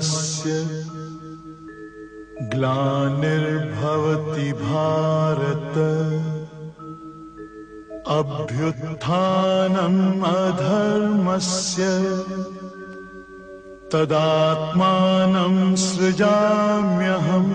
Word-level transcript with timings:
धर्मस्य 0.00 0.52
ग्लानिर्भवति 2.42 4.52
भारत। 4.52 5.76
अभ्युत्थानम् 8.08 10.22
अधर्मस्य 10.22 11.88
तदात्मानं 13.92 15.74
सृजाम्यहम् 15.76 17.52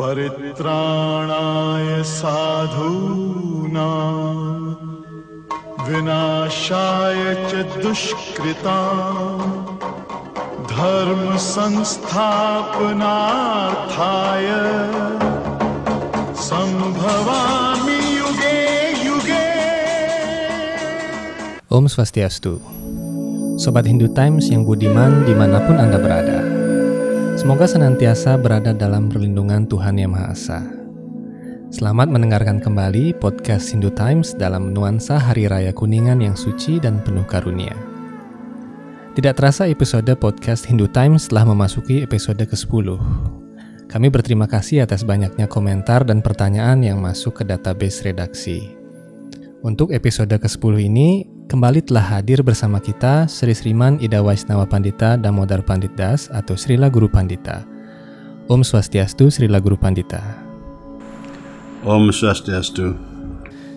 परित्राणाय 0.00 2.02
साधूनां 2.02 3.86
विनाशाय 5.88 7.34
च 7.50 7.82
दुष्कृता 7.82 8.78
धर्म 10.75 11.37
संस्थापनार्थाय 11.37 12.07
संभवामि 16.47 17.99
युगे 18.17 18.59
युगे 19.05 19.47
Om 21.71 21.87
Swastiastu 21.87 22.59
Sobat 23.55 23.87
Hindu 23.87 24.11
Times 24.11 24.51
yang 24.51 24.67
budiman 24.67 25.23
dimanapun 25.23 25.79
Anda 25.79 25.95
berada 25.95 26.43
Semoga 27.39 27.65
senantiasa 27.71 28.35
berada 28.35 28.75
dalam 28.75 29.07
perlindungan 29.07 29.71
Tuhan 29.71 29.95
Yang 29.99 30.11
Maha 30.11 30.27
Esa 30.35 30.59
Selamat 31.71 32.11
mendengarkan 32.11 32.59
kembali 32.59 33.15
podcast 33.23 33.71
Hindu 33.71 33.95
Times 33.95 34.35
dalam 34.35 34.75
nuansa 34.75 35.15
Hari 35.15 35.47
Raya 35.47 35.71
Kuningan 35.71 36.19
yang 36.19 36.35
suci 36.35 36.83
dan 36.83 36.99
penuh 36.99 37.23
karunia 37.23 37.84
Tidak 39.16 39.32
terasa 39.32 39.64
episode 39.64 40.12
podcast 40.20 40.68
Hindu 40.68 40.92
Times 40.92 41.32
telah 41.32 41.48
memasuki 41.48 42.04
episode 42.04 42.44
ke-10 42.44 43.00
Kami 43.88 44.12
berterima 44.12 44.44
kasih 44.44 44.84
atas 44.84 45.08
banyaknya 45.08 45.48
komentar 45.48 46.04
dan 46.04 46.20
pertanyaan 46.20 46.84
yang 46.84 47.00
masuk 47.00 47.40
ke 47.40 47.42
database 47.48 48.04
redaksi 48.04 48.76
untuk 49.66 49.90
episode 49.90 50.30
ke-10 50.30 50.78
ini, 50.78 51.26
kembali 51.50 51.82
telah 51.82 52.04
hadir 52.20 52.44
bersama 52.44 52.78
kita 52.78 53.26
Sri 53.26 53.50
Sriman 53.50 53.98
Ida 53.98 54.22
Waisnawa 54.22 54.62
Pandita 54.62 55.18
Damodar 55.18 55.64
Pandit 55.66 55.90
Das 55.98 56.30
atau 56.30 56.54
Srila 56.54 56.86
Guru 56.86 57.10
Pandita. 57.10 57.66
Om 58.46 58.62
Swastiastu 58.62 59.26
Srila 59.26 59.58
Guru 59.58 59.74
Pandita. 59.74 60.22
Om 61.82 62.14
Swastiastu. 62.14 63.15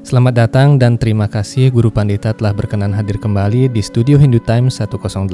Selamat 0.10 0.34
datang 0.50 0.82
dan 0.82 0.98
terima 0.98 1.30
kasih 1.30 1.70
Guru 1.70 1.94
Pandita 1.94 2.34
telah 2.34 2.50
berkenan 2.50 2.90
hadir 2.98 3.22
kembali 3.22 3.70
di 3.70 3.78
Studio 3.78 4.18
Hindu 4.18 4.42
Times 4.42 4.82
108. 4.82 5.30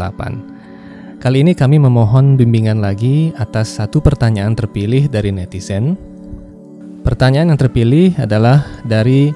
Kali 1.24 1.38
ini 1.48 1.56
kami 1.56 1.80
memohon 1.80 2.36
bimbingan 2.36 2.84
lagi 2.84 3.32
atas 3.40 3.80
satu 3.80 4.04
pertanyaan 4.04 4.52
terpilih 4.52 5.08
dari 5.08 5.32
netizen. 5.32 5.96
Pertanyaan 7.08 7.56
yang 7.56 7.60
terpilih 7.64 8.20
adalah 8.20 8.68
dari 8.84 9.32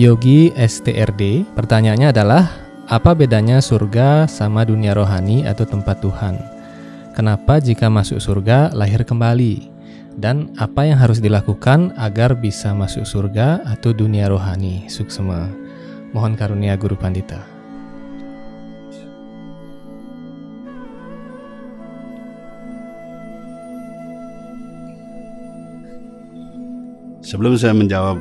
Yogi 0.00 0.48
STRD. 0.56 1.44
Pertanyaannya 1.52 2.08
adalah, 2.16 2.48
apa 2.88 3.12
bedanya 3.12 3.60
surga 3.60 4.32
sama 4.32 4.64
dunia 4.64 4.96
rohani 4.96 5.44
atau 5.44 5.68
tempat 5.68 6.00
Tuhan? 6.00 6.40
Kenapa 7.12 7.60
jika 7.60 7.92
masuk 7.92 8.16
surga 8.16 8.72
lahir 8.72 9.04
kembali? 9.04 9.69
Dan 10.20 10.52
apa 10.60 10.84
yang 10.84 11.00
harus 11.00 11.16
dilakukan 11.16 11.96
agar 11.96 12.36
bisa 12.36 12.76
masuk 12.76 13.08
surga 13.08 13.64
atau 13.64 13.96
dunia 13.96 14.28
rohani? 14.28 14.84
Suksema. 14.84 15.48
Mohon 16.12 16.36
karunia 16.36 16.76
Guru 16.76 16.92
Pandita. 16.92 17.40
Sebelum 27.24 27.56
saya 27.56 27.72
menjawab 27.72 28.20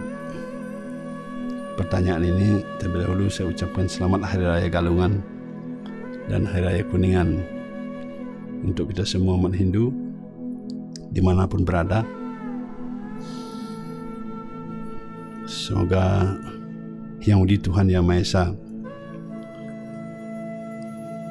pertanyaan 1.76 2.24
ini, 2.24 2.64
terlebih 2.80 3.12
dahulu 3.12 3.28
saya 3.28 3.52
ucapkan 3.52 3.92
selamat 3.92 4.24
Hari 4.24 4.46
Raya 4.48 4.70
Galungan 4.72 5.20
dan 6.32 6.48
Hari 6.48 6.64
Raya 6.64 6.84
Kuningan 6.88 7.44
untuk 8.64 8.96
kita 8.96 9.04
semua 9.04 9.36
umat 9.36 9.52
Hindu 9.52 10.09
di 11.10 11.22
mana 11.22 11.50
pun 11.50 11.66
berada. 11.66 12.06
Semoga 15.50 16.38
Yang 17.20 17.42
di 17.52 17.56
Tuhan 17.60 17.92
Yang 17.92 18.06
Maha 18.06 18.22
Esa 18.24 18.46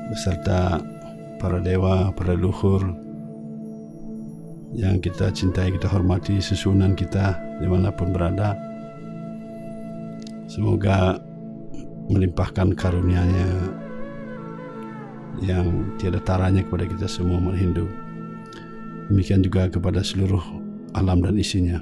beserta 0.08 0.80
para 1.36 1.60
dewa, 1.60 2.10
para 2.16 2.32
luhur 2.32 2.80
yang 4.76 5.00
kita 5.00 5.32
cintai, 5.32 5.72
kita 5.72 5.88
hormati, 5.88 6.40
susunan 6.40 6.92
kita 6.92 7.36
di 7.60 7.66
mana 7.68 7.92
pun 7.92 8.12
berada. 8.12 8.56
Semoga 10.48 11.20
melimpahkan 12.08 12.72
karunia-Nya 12.72 13.48
yang 15.44 15.92
tiada 16.00 16.20
taranya 16.24 16.64
kepada 16.64 16.88
kita 16.88 17.06
semua 17.06 17.36
umat 17.38 17.56
Hindu. 17.56 18.07
Demikian 19.08 19.40
juga 19.40 19.72
kepada 19.72 20.04
seluruh 20.04 20.42
alam 20.92 21.24
dan 21.24 21.36
isinya. 21.40 21.80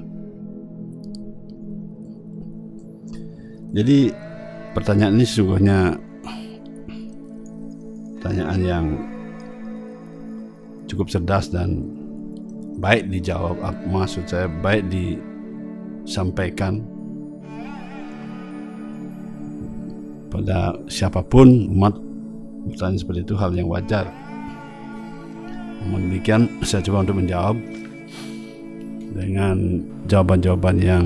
Jadi 3.75 4.09
pertanyaan 4.71 5.19
ini 5.19 5.25
sesungguhnya 5.27 5.79
pertanyaan 8.17 8.61
yang 8.63 8.85
cukup 10.87 11.11
cerdas 11.11 11.51
dan 11.51 11.83
baik 12.79 13.11
dijawab. 13.11 13.59
Maksud 13.91 14.23
saya 14.25 14.47
baik 14.47 14.87
disampaikan 14.87 16.79
pada 20.31 20.79
siapa 20.87 21.23
pun 21.23 21.67
umat 21.75 21.95
bertanya 22.67 22.99
seperti 22.99 23.23
itu 23.27 23.35
hal 23.35 23.51
yang 23.55 23.67
wajar. 23.67 24.26
Namun 25.83 26.09
demikian 26.09 26.49
saya 26.65 26.81
coba 26.85 27.05
untuk 27.05 27.17
menjawab 27.21 27.55
dengan 29.17 29.81
jawaban-jawaban 30.05 30.77
yang 30.77 31.05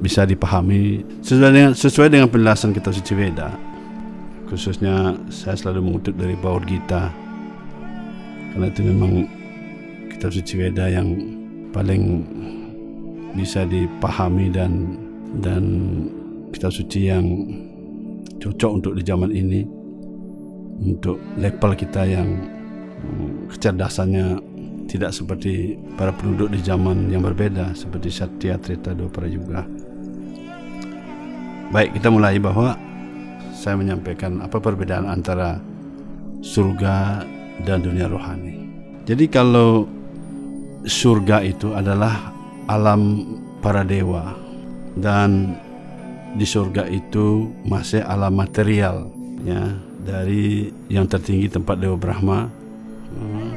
bisa 0.00 0.24
dipahami 0.24 1.04
sesuai 1.20 1.52
dengan 1.52 1.72
sesuai 1.76 2.08
dengan 2.08 2.28
penjelasan 2.32 2.72
kitab 2.72 2.96
suci 2.96 3.12
Veda. 3.12 3.52
Khususnya 4.48 5.14
saya 5.30 5.54
selalu 5.54 5.80
mengutip 5.86 6.18
dari 6.18 6.34
Bhagavad 6.34 6.66
Gita 6.66 7.12
karena 8.50 8.66
itu 8.66 8.82
memang 8.82 9.12
kitab 10.10 10.30
suci 10.34 10.54
Veda 10.58 10.90
yang 10.90 11.08
paling 11.70 12.26
bisa 13.38 13.62
dipahami 13.62 14.50
dan 14.50 14.98
dan 15.38 15.62
kitab 16.50 16.74
suci 16.74 17.06
yang 17.06 17.24
cocok 18.42 18.70
untuk 18.82 18.92
di 18.98 19.02
zaman 19.06 19.30
ini 19.30 19.62
untuk 20.80 21.20
level 21.38 21.72
kita 21.76 22.02
yang 22.08 22.40
kecerdasannya 23.50 24.40
tidak 24.90 25.14
seperti 25.14 25.78
para 25.94 26.10
penduduk 26.10 26.50
di 26.50 26.60
zaman 26.62 27.06
yang 27.10 27.22
berbeda 27.22 27.78
seperti 27.78 28.10
Satya, 28.10 28.58
Treta, 28.58 28.90
Dwapara 28.90 29.30
juga. 29.30 29.62
Baik, 31.70 31.94
kita 32.02 32.10
mulai 32.10 32.42
bahwa 32.42 32.74
saya 33.54 33.78
menyampaikan 33.78 34.42
apa 34.42 34.58
perbedaan 34.58 35.06
antara 35.06 35.62
surga 36.42 37.22
dan 37.62 37.84
dunia 37.86 38.10
rohani. 38.10 38.66
Jadi 39.06 39.30
kalau 39.30 39.86
surga 40.82 41.46
itu 41.46 41.70
adalah 41.76 42.34
alam 42.66 43.22
para 43.60 43.86
dewa 43.86 44.34
dan 44.98 45.54
di 46.34 46.46
surga 46.46 46.86
itu 46.90 47.50
masih 47.66 48.02
alam 48.06 48.38
material 48.38 49.10
ya 49.42 49.74
dari 50.02 50.70
yang 50.88 51.04
tertinggi 51.10 51.50
tempat 51.50 51.82
Dewa 51.82 51.98
Brahma 51.98 52.48
hmm, 53.14 53.50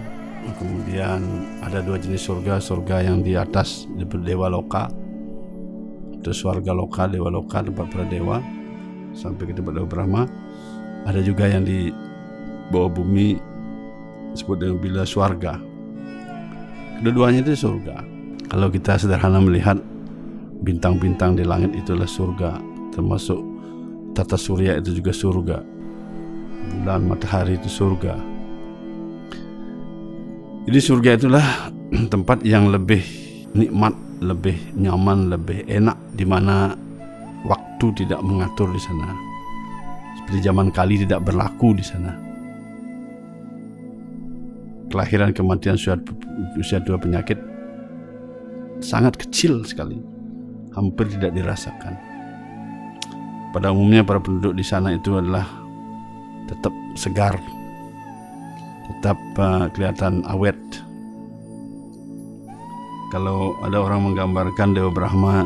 kemudian 0.57 1.21
ada 1.63 1.79
dua 1.79 1.97
jenis 1.97 2.25
surga 2.25 2.59
surga 2.59 3.07
yang 3.07 3.21
di 3.21 3.37
atas 3.37 3.87
Dewa 3.97 4.49
Loka. 4.49 4.91
Itu 6.13 6.31
surga 6.31 6.71
loka 6.71 7.07
Dewa 7.11 7.27
Loka 7.27 7.59
tempat 7.59 7.87
para 7.91 8.07
dewa 8.07 8.39
sampai 9.11 9.51
ke 9.51 9.53
tempat 9.55 9.75
Dewa 9.75 9.87
Brahma. 9.87 10.23
Ada 11.03 11.19
juga 11.19 11.51
yang 11.51 11.67
di 11.67 11.91
bawah 12.71 12.87
bumi 12.87 13.35
disebut 14.31 14.57
dengan 14.63 14.77
bila 14.79 15.03
surga 15.03 15.73
kedua-duanya 17.03 17.43
itu 17.43 17.67
surga. 17.67 17.99
Kalau 18.47 18.71
kita 18.71 18.95
sederhana 18.95 19.43
melihat 19.43 19.75
bintang-bintang 20.63 21.35
di 21.35 21.43
langit 21.43 21.75
itulah 21.75 22.07
surga 22.07 22.63
termasuk 22.95 23.43
tata 24.15 24.39
surya 24.39 24.79
itu 24.79 25.03
juga 25.03 25.11
surga. 25.11 25.57
Bulan 26.79 27.03
matahari 27.03 27.59
itu 27.59 27.67
surga 27.67 28.32
jadi 30.63 30.79
surga 30.79 31.09
itulah 31.19 31.47
tempat 32.13 32.41
yang 32.47 32.71
lebih 32.71 33.03
nikmat 33.51 33.91
lebih 34.23 34.55
nyaman 34.79 35.27
lebih 35.27 35.67
enak 35.67 35.99
di 36.15 36.23
mana 36.23 36.71
waktu 37.43 37.91
tidak 38.03 38.23
mengatur 38.23 38.71
di 38.71 38.79
sana. 38.79 39.11
Seperti 40.15 40.39
zaman 40.39 40.71
kali 40.71 41.03
tidak 41.03 41.27
berlaku 41.27 41.75
di 41.75 41.83
sana. 41.83 42.15
Kelahiran 44.87 45.35
kematian 45.35 45.75
usia, 45.75 45.99
usia 46.55 46.79
dua 46.79 46.95
penyakit 46.95 47.35
sangat 48.79 49.19
kecil 49.19 49.67
sekali. 49.67 49.99
Hampir 50.73 51.11
tidak 51.11 51.35
dirasakan. 51.35 51.93
Pada 53.53 53.69
umumnya 53.69 54.01
para 54.01 54.17
penduduk 54.17 54.57
di 54.57 54.65
sana 54.65 54.95
itu 54.95 55.13
adalah 55.19 55.45
tetap 56.49 56.73
segar 56.97 57.37
tetap 58.89 59.17
uh, 59.39 59.71
kelihatan 59.71 60.25
awet 60.27 60.57
kalau 63.13 63.53
ada 63.61 63.77
orang 63.77 64.09
menggambarkan 64.09 64.73
Dewa 64.73 64.89
Brahma 64.89 65.45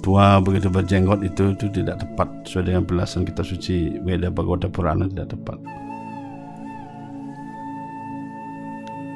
tua 0.00 0.40
begitu 0.40 0.66
berjenggot 0.72 1.22
itu 1.22 1.54
itu 1.54 1.70
tidak 1.70 2.02
tepat 2.02 2.28
sesuai 2.48 2.64
dengan 2.72 2.82
penjelasan 2.88 3.22
kitab 3.22 3.46
suci 3.46 4.00
Weda 4.02 4.32
Bhagavata 4.32 4.66
Purana 4.72 5.06
tidak 5.06 5.36
tepat. 5.36 5.60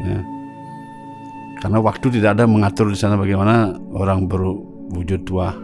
Ya. 0.05 0.21
Karena 1.65 1.81
waktu 1.81 2.07
tidak 2.21 2.37
ada 2.37 2.45
mengatur 2.45 2.93
di 2.93 2.99
sana 3.01 3.17
bagaimana 3.17 3.73
orang 3.97 4.29
berwujud 4.29 5.25
tua. 5.25 5.57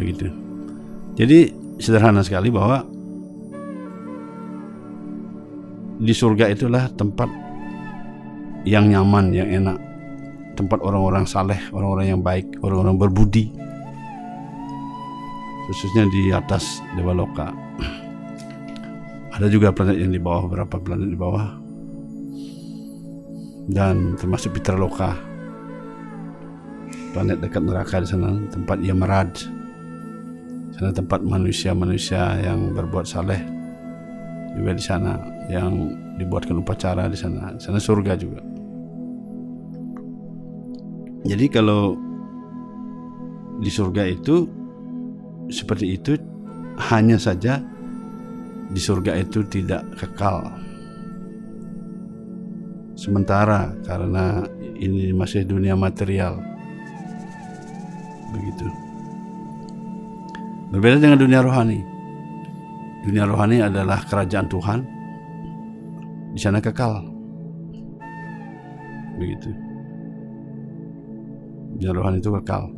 Begitu. 0.00 0.32
Jadi 1.20 1.52
sederhana 1.76 2.24
sekali 2.24 2.48
bahwa 2.48 2.88
di 6.00 6.16
surga 6.16 6.48
itulah 6.48 6.88
tempat 6.96 7.28
yang 8.64 8.88
nyaman, 8.88 9.36
yang 9.36 9.48
enak 9.52 9.90
tempat 10.56 10.80
orang-orang 10.84 11.24
saleh, 11.24 11.56
orang-orang 11.72 12.06
yang 12.16 12.20
baik, 12.20 12.44
orang-orang 12.60 12.96
berbudi. 13.00 13.48
Khususnya 15.70 16.04
di 16.10 16.28
atas 16.34 16.84
Dewa 16.98 17.16
Loka. 17.16 17.48
Ada 19.36 19.46
juga 19.48 19.72
planet 19.72 19.96
yang 19.96 20.12
di 20.12 20.20
bawah, 20.20 20.50
beberapa 20.50 20.76
planet 20.76 21.08
di 21.08 21.16
bawah. 21.16 21.46
Dan 23.70 24.18
termasuk 24.20 24.58
Peter 24.58 24.76
Loka. 24.76 25.16
Planet 27.16 27.38
dekat 27.40 27.62
neraka 27.64 28.02
di 28.02 28.08
sana, 28.10 28.34
tempat 28.50 28.82
Yamarad. 28.82 29.32
Sana 30.74 30.90
tempat 30.92 31.22
manusia-manusia 31.22 32.36
yang 32.44 32.76
berbuat 32.76 33.06
saleh 33.08 33.40
juga 34.50 34.74
di 34.74 34.82
sana 34.82 35.39
yang 35.50 35.74
dibuatkan 36.16 36.56
upacara 36.62 37.10
di 37.10 37.18
sana. 37.18 37.58
Di 37.58 37.62
sana 37.62 37.82
surga 37.82 38.14
juga. 38.14 38.40
Jadi 41.26 41.46
kalau 41.52 41.98
di 43.60 43.68
surga 43.68 44.08
itu 44.08 44.48
seperti 45.52 45.98
itu 45.98 46.16
hanya 46.88 47.20
saja 47.20 47.60
di 48.70 48.80
surga 48.80 49.18
itu 49.20 49.44
tidak 49.50 49.84
kekal. 49.98 50.46
Sementara 52.96 53.74
karena 53.84 54.46
ini 54.80 55.12
masih 55.12 55.44
dunia 55.44 55.76
material. 55.76 56.40
Begitu. 58.30 58.66
Berbeda 60.70 61.02
dengan 61.02 61.18
dunia 61.18 61.40
rohani. 61.42 61.80
Dunia 63.02 63.24
rohani 63.26 63.58
adalah 63.64 64.06
kerajaan 64.06 64.46
Tuhan. 64.46 64.99
Di 66.30 66.40
sana 66.40 66.62
kekal. 66.62 67.02
Begitu. 69.18 69.50
Dunia 71.80 71.96
rohani 71.96 72.18
itu 72.22 72.30
kekal. 72.40 72.70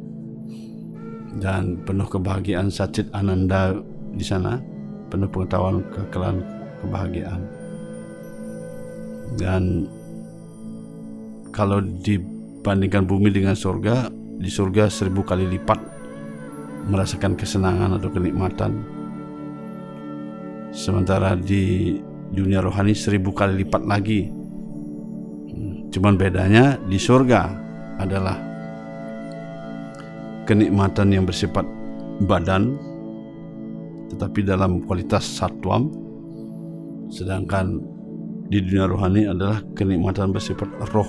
Dan 1.42 1.80
penuh 1.84 2.06
kebahagiaan 2.06 2.68
sacit 2.68 3.08
ananda 3.16 3.74
di 4.12 4.24
sana 4.24 4.60
penuh 5.08 5.28
pengetahuan 5.28 5.84
kekekalan 5.92 6.44
kebahagiaan. 6.80 7.42
Dan 9.36 9.88
kalau 11.52 11.80
dibandingkan 11.80 13.04
bumi 13.04 13.32
dengan 13.32 13.56
surga 13.56 14.08
di 14.12 14.48
surga 14.48 14.88
seribu 14.88 15.24
kali 15.24 15.46
lipat 15.46 15.80
merasakan 16.88 17.38
kesenangan 17.38 17.96
atau 18.00 18.10
kenikmatan. 18.10 18.72
Sementara 20.72 21.36
di 21.36 21.96
dunia 22.32 22.64
rohani 22.64 22.96
seribu 22.96 23.30
kali 23.36 23.62
lipat 23.62 23.84
lagi. 23.84 24.32
Cuman 25.92 26.16
bedanya 26.16 26.80
di 26.88 26.96
surga 26.96 27.52
adalah 28.00 28.40
kenikmatan 30.48 31.12
yang 31.12 31.28
bersifat 31.28 31.68
badan 32.24 32.80
tetapi 34.16 34.40
dalam 34.44 34.80
kualitas 34.88 35.28
satwam. 35.28 35.92
Sedangkan 37.12 37.76
di 38.48 38.64
dunia 38.64 38.88
rohani 38.88 39.28
adalah 39.28 39.60
kenikmatan 39.76 40.32
bersifat 40.32 40.68
roh 40.96 41.08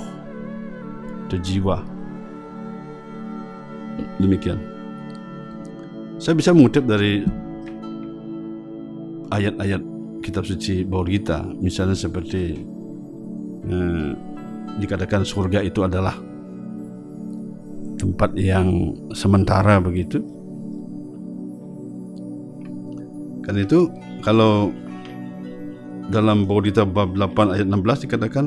atau 1.27 1.39
jiwa. 1.39 1.79
Demikian. 4.19 4.59
Saya 6.19 6.35
bisa 6.35 6.51
mengutip 6.51 6.83
dari 6.83 7.23
ayat-ayat 9.31 9.92
kitab 10.23 10.47
suci 10.47 10.87
Baur 10.87 11.05
kita. 11.11 11.43
Misalnya 11.59 11.99
seperti 11.99 12.55
eh, 13.67 14.09
dikatakan 14.79 15.27
surga 15.27 15.59
itu 15.59 15.83
adalah 15.83 16.15
tempat 17.99 18.31
yang 18.39 18.95
sementara 19.11 19.83
begitu. 19.83 20.23
Kan 23.43 23.59
itu 23.59 23.91
kalau 24.23 24.71
dalam 26.07 26.47
Bodhita 26.47 26.87
bab 26.87 27.11
8 27.15 27.59
ayat 27.59 27.67
16 27.67 28.05
dikatakan 28.07 28.45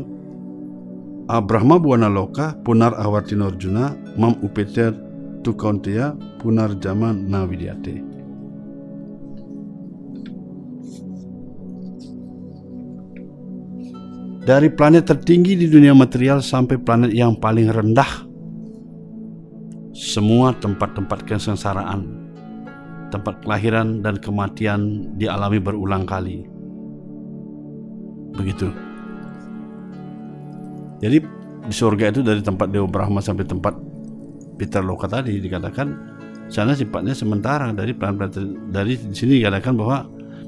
Abrahma 1.26 1.76
buana 1.76 2.08
loka 2.08 2.56
punar 2.64 2.96
awartinorjuna 2.96 4.16
mam 4.16 4.38
upeter 4.40 4.94
tukauntia 5.42 6.14
punar 6.38 6.78
zaman 6.78 7.26
navidyate 7.26 8.15
dari 14.46 14.70
planet 14.70 15.10
tertinggi 15.10 15.58
di 15.58 15.66
dunia 15.66 15.90
material 15.90 16.38
sampai 16.38 16.78
planet 16.78 17.10
yang 17.10 17.34
paling 17.34 17.66
rendah 17.66 18.22
semua 19.90 20.54
tempat-tempat 20.54 21.26
kesengsaraan, 21.26 22.06
tempat 23.10 23.42
kelahiran 23.42 24.06
dan 24.06 24.22
kematian 24.22 25.10
dialami 25.18 25.58
berulang 25.58 26.06
kali. 26.06 26.46
Begitu. 28.38 28.70
Jadi 31.02 31.18
di 31.66 31.74
surga 31.74 32.14
itu 32.14 32.22
dari 32.22 32.38
tempat 32.38 32.70
Dewa 32.70 32.86
Brahma 32.86 33.18
sampai 33.18 33.42
tempat 33.42 33.74
Peter 34.54 34.80
Loka 34.80 35.10
tadi 35.10 35.42
dikatakan 35.42 36.14
sana 36.46 36.78
sifatnya 36.78 37.18
sementara 37.18 37.74
dari 37.74 37.90
planet 37.90 38.38
dari 38.70 38.94
sini 39.10 39.42
dikatakan 39.42 39.74
bahwa 39.74 40.06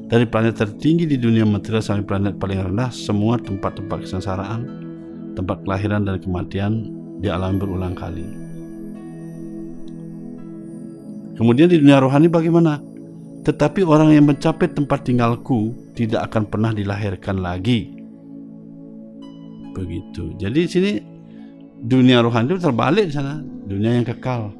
dari 0.09 0.25
planet 0.25 0.57
tertinggi 0.57 1.05
di 1.05 1.21
dunia 1.21 1.45
material 1.45 1.85
sampai 1.85 2.05
planet 2.09 2.35
paling 2.41 2.73
rendah 2.73 2.89
semua 2.89 3.37
tempat-tempat 3.37 4.09
kesengsaraan 4.09 4.89
tempat 5.37 5.63
kelahiran 5.63 6.03
dan 6.03 6.19
kematian 6.19 6.73
dialami 7.23 7.57
berulang 7.61 7.95
kali. 7.95 8.27
Kemudian 11.39 11.71
di 11.71 11.79
dunia 11.79 12.03
rohani 12.03 12.27
bagaimana? 12.27 12.83
Tetapi 13.47 13.87
orang 13.87 14.11
yang 14.11 14.27
mencapai 14.27 14.67
tempat 14.75 15.07
tinggalku 15.07 15.71
tidak 15.95 16.27
akan 16.27 16.51
pernah 16.51 16.75
dilahirkan 16.75 17.39
lagi. 17.39 17.95
Begitu. 19.71 20.35
Jadi 20.35 20.61
sini 20.67 20.93
dunia 21.79 22.19
rohani 22.19 22.51
itu 22.51 22.59
terbalik 22.59 23.15
sana, 23.15 23.39
dunia 23.45 23.95
yang 23.95 24.03
kekal. 24.03 24.51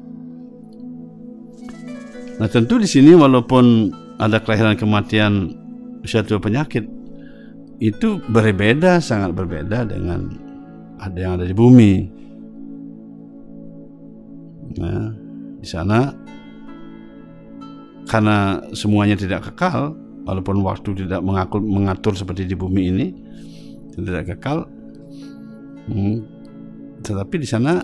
Nah 2.39 2.47
tentu 2.47 2.79
di 2.79 2.87
sini 2.87 3.11
walaupun 3.11 3.91
ada 4.19 4.37
kelahiran 4.43 4.75
kematian 4.75 5.55
suatu 6.03 6.37
penyakit 6.43 6.83
itu 7.79 8.19
berbeda 8.27 8.99
sangat 8.99 9.31
berbeda 9.31 9.87
dengan 9.87 10.35
ada 10.99 11.15
yang 11.15 11.33
ada 11.39 11.47
di 11.47 11.55
bumi. 11.55 11.93
Nah, 14.75 15.15
di 15.63 15.67
sana 15.67 16.11
karena 18.05 18.59
semuanya 18.75 19.15
tidak 19.15 19.51
kekal 19.51 19.95
walaupun 20.27 20.59
waktu 20.61 21.05
tidak 21.05 21.23
mengatur, 21.23 21.61
mengatur 21.63 22.13
seperti 22.13 22.43
di 22.45 22.55
bumi 22.57 22.83
ini 22.91 23.07
tidak 23.95 24.35
kekal 24.35 24.65
hmm, 25.89 26.17
tetapi 27.05 27.35
di 27.37 27.47
sana 27.47 27.81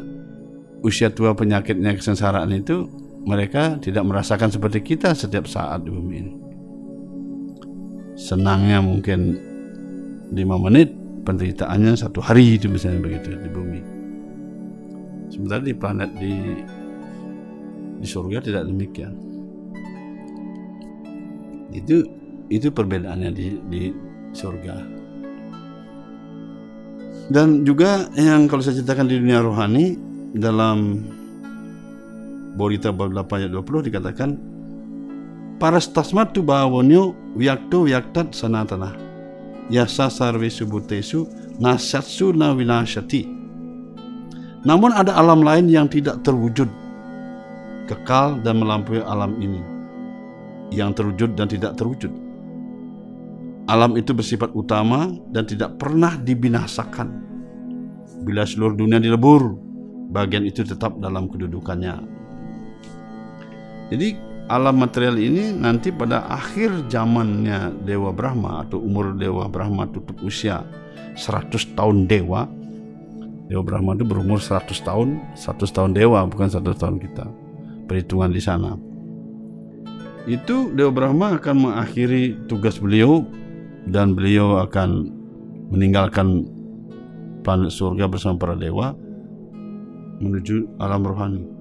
usia 0.81 1.13
tua 1.13 1.33
penyakitnya 1.37 1.93
kesengsaraan 1.97 2.51
itu 2.53 2.89
mereka 3.25 3.81
tidak 3.81 4.05
merasakan 4.05 4.53
seperti 4.53 4.85
kita 4.85 5.17
setiap 5.17 5.49
saat 5.49 5.81
di 5.81 5.89
bumi 5.89 6.15
ini. 6.15 6.33
Senangnya 8.15 8.79
mungkin 8.79 9.35
lima 10.31 10.55
menit 10.61 10.93
penderitaannya 11.25 11.97
satu 11.97 12.21
hari 12.21 12.61
itu 12.61 12.69
misalnya 12.69 13.01
begitu 13.01 13.33
di 13.33 13.49
bumi. 13.49 13.81
Sementara 15.33 15.65
di 15.65 15.73
planet 15.73 16.11
di 16.15 16.33
di 17.99 18.07
surga 18.07 18.37
tidak 18.45 18.63
demikian. 18.69 19.13
Itu 21.73 22.05
itu 22.47 22.69
perbedaannya 22.69 23.31
di, 23.33 23.47
di 23.67 23.83
surga. 24.31 24.75
Dan 27.25 27.65
juga 27.65 28.05
yang 28.13 28.45
kalau 28.45 28.61
saya 28.61 28.77
ceritakan 28.77 29.09
di 29.09 29.17
dunia 29.17 29.41
rohani 29.41 29.97
dalam 30.37 31.01
Borita 32.55 32.95
bab 32.95 33.11
8 33.11 33.45
ayat 33.45 33.51
20 33.51 33.87
dikatakan 33.91 34.29
para 35.59 35.79
stasmatu 35.79 36.39
bawonyo 36.39 37.11
wiakto 37.35 37.83
wiaktat 37.83 38.31
sanatana 38.31 38.95
yasa 39.67 40.07
sarve 40.07 40.47
subutesu 40.47 41.27
nasatsu 41.59 42.31
na 42.31 42.55
winashati 42.55 43.27
namun 44.63 44.95
ada 44.95 45.19
alam 45.19 45.43
lain 45.43 45.67
yang 45.67 45.91
tidak 45.91 46.23
terwujud 46.23 46.71
kekal 47.91 48.39
dan 48.39 48.63
melampaui 48.63 49.03
alam 49.03 49.35
ini 49.43 49.75
yang 50.73 50.95
terwujud 50.95 51.37
dan 51.37 51.45
tidak 51.45 51.77
terwujud. 51.77 52.09
Alam 53.65 53.97
itu 53.97 54.13
bersifat 54.13 54.53
utama 54.53 55.09
dan 55.33 55.49
tidak 55.49 55.81
pernah 55.81 56.13
dibinasakan. 56.21 57.09
Bila 58.21 58.45
seluruh 58.45 58.77
dunia 58.77 59.01
dilebur 59.01 59.57
bagian 60.13 60.45
itu 60.45 60.61
tetap 60.61 60.97
dalam 61.01 61.25
kedudukannya 61.25 62.14
jadi 63.93 64.17
alam 64.45 64.77
material 64.77 65.17
ini 65.17 65.53
nanti 65.53 65.89
pada 65.89 66.25
akhir 66.29 66.89
zamannya 66.89 67.73
Dewa 67.85 68.13
Brahma 68.13 68.65
atau 68.65 68.77
umur 68.77 69.17
Dewa 69.17 69.49
Brahma 69.49 69.89
tutup 69.89 70.21
usia 70.21 70.61
100 71.17 71.73
tahun 71.73 72.05
dewa. 72.05 72.45
Dewa 73.45 73.63
Brahma 73.65 73.93
itu 73.93 74.05
berumur 74.05 74.41
100 74.41 74.73
tahun, 74.85 75.21
100 75.37 75.69
tahun 75.69 75.91
dewa 75.93 76.25
bukan 76.25 76.49
100 76.49 76.81
tahun 76.81 76.97
kita. 76.97 77.25
Perhitungan 77.85 78.33
di 78.33 78.41
sana. 78.41 78.73
Itu 80.25 80.73
Dewa 80.73 80.89
Brahma 80.89 81.37
akan 81.37 81.69
mengakhiri 81.69 82.49
tugas 82.49 82.81
beliau 82.81 83.21
dan 83.85 84.17
beliau 84.17 84.57
akan 84.65 85.13
meninggalkan 85.69 86.49
planet 87.45 87.69
surga 87.69 88.09
bersama 88.09 88.41
para 88.41 88.57
dewa 88.57 88.97
menuju 90.17 90.65
alam 90.81 91.05
rohani 91.05 91.54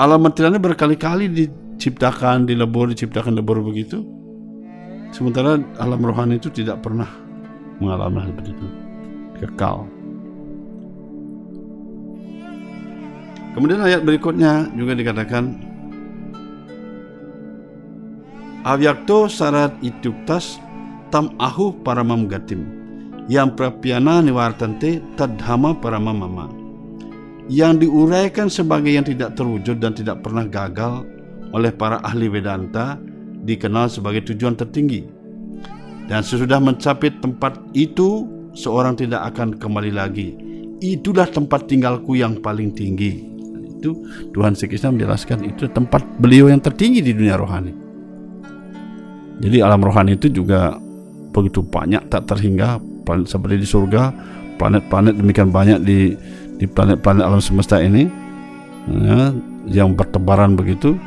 alam 0.00 0.24
materialnya 0.24 0.56
berkali-kali 0.56 1.28
diciptakan, 1.28 2.48
dilebur, 2.48 2.88
diciptakan, 2.88 3.36
lebur 3.36 3.60
begitu. 3.60 4.00
Sementara 5.12 5.60
alam 5.76 6.00
rohani 6.00 6.40
itu 6.40 6.48
tidak 6.48 6.80
pernah 6.80 7.08
mengalami 7.84 8.24
hal 8.24 8.32
seperti 8.32 8.50
itu. 8.56 8.66
Kekal. 9.44 9.76
Kemudian 13.52 13.82
ayat 13.82 14.06
berikutnya 14.06 14.72
juga 14.72 14.94
dikatakan 14.94 15.68
Avyakto 18.60 19.26
sarat 19.26 19.74
ituktas 19.82 20.60
tam 21.10 21.34
ahu 21.40 21.74
paramam 21.82 22.28
gatim 22.30 22.62
yang 23.26 23.56
prapiana 23.56 24.22
niwartante 24.22 25.02
tadhama 25.18 25.74
paramam 25.74 26.14
mama 26.14 26.59
yang 27.50 27.82
diuraikan 27.82 28.46
sebagai 28.46 28.94
yang 28.94 29.02
tidak 29.02 29.34
terwujud 29.34 29.82
dan 29.82 29.90
tidak 29.90 30.22
pernah 30.22 30.46
gagal 30.46 31.02
oleh 31.50 31.74
para 31.74 31.98
ahli 32.06 32.30
Vedanta 32.30 32.94
dikenal 33.42 33.90
sebagai 33.90 34.22
tujuan 34.30 34.54
tertinggi. 34.54 35.02
Dan 36.06 36.22
sesudah 36.22 36.62
mencapai 36.62 37.10
tempat 37.18 37.58
itu, 37.74 38.26
seorang 38.54 38.94
tidak 38.94 39.34
akan 39.34 39.58
kembali 39.58 39.90
lagi. 39.90 40.34
Itulah 40.78 41.26
tempat 41.26 41.66
tinggalku 41.66 42.14
yang 42.14 42.38
paling 42.38 42.70
tinggi. 42.70 43.26
Itu 43.78 43.98
Tuhan 44.30 44.54
Sekisah 44.54 44.94
menjelaskan 44.94 45.42
itu 45.50 45.66
tempat 45.70 46.06
beliau 46.22 46.46
yang 46.46 46.62
tertinggi 46.62 47.02
di 47.02 47.12
dunia 47.14 47.34
rohani. 47.34 47.74
Jadi 49.42 49.58
alam 49.58 49.82
rohani 49.82 50.14
itu 50.14 50.30
juga 50.30 50.78
begitu 51.34 51.66
banyak 51.66 52.06
tak 52.12 52.30
terhingga 52.30 52.78
seperti 53.26 53.58
di 53.58 53.66
surga, 53.66 54.14
planet-planet 54.60 55.18
demikian 55.18 55.50
banyak 55.50 55.78
di 55.82 56.14
di 56.60 56.68
planet-planet 56.68 57.24
alam 57.24 57.40
semesta 57.40 57.80
ini 57.80 58.04
ya, 58.84 59.32
yang 59.66 59.96
bertebaran 59.96 60.52
begitu. 60.54 61.00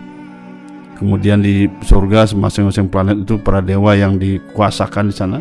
Kemudian 0.98 1.46
di 1.46 1.70
surga 1.86 2.34
masing-masing 2.34 2.90
planet 2.90 3.22
itu 3.22 3.38
para 3.38 3.62
dewa 3.62 3.94
yang 3.94 4.18
dikuasakan 4.18 5.14
di 5.14 5.16
sana 5.16 5.40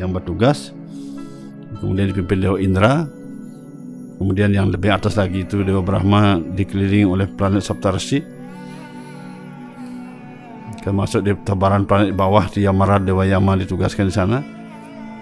yang 0.00 0.08
bertugas. 0.16 0.72
Kemudian 1.84 2.08
dipimpin 2.08 2.40
dewa 2.40 2.56
Indra. 2.56 3.04
Kemudian 4.16 4.54
yang 4.54 4.70
lebih 4.70 4.94
atas 4.94 5.18
lagi 5.18 5.42
itu 5.42 5.66
dewa 5.66 5.82
Brahma 5.82 6.38
dikelilingi 6.38 7.04
oleh 7.04 7.26
planet 7.26 7.60
Saptarsi 7.60 8.22
termasuk 10.82 11.22
di 11.22 11.30
tebaran 11.46 11.86
planet 11.86 12.10
bawah 12.10 12.50
di 12.50 12.66
Yamara 12.66 12.98
dewa 12.98 13.22
Yama 13.22 13.54
ditugaskan 13.54 14.10
di 14.10 14.14
sana. 14.14 14.42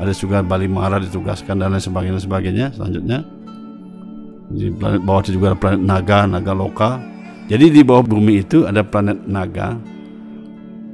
Ada 0.01 0.17
juga 0.17 0.41
Bali 0.41 0.65
Mara 0.65 0.97
ditugaskan 0.97 1.61
dan 1.61 1.77
lain 1.77 1.85
sebagainya 1.85 2.21
sebagainya 2.25 2.67
selanjutnya 2.73 3.21
di 4.51 4.67
planet 4.75 5.03
bawah 5.07 5.23
itu 5.23 5.39
juga 5.39 5.55
ada 5.55 5.59
planet 5.59 5.83
naga, 5.87 6.19
naga 6.27 6.53
loka. 6.53 6.91
Jadi 7.47 7.71
di 7.71 7.83
bawah 7.87 8.03
bumi 8.03 8.43
itu 8.43 8.67
ada 8.67 8.83
planet 8.83 9.27
naga, 9.27 9.79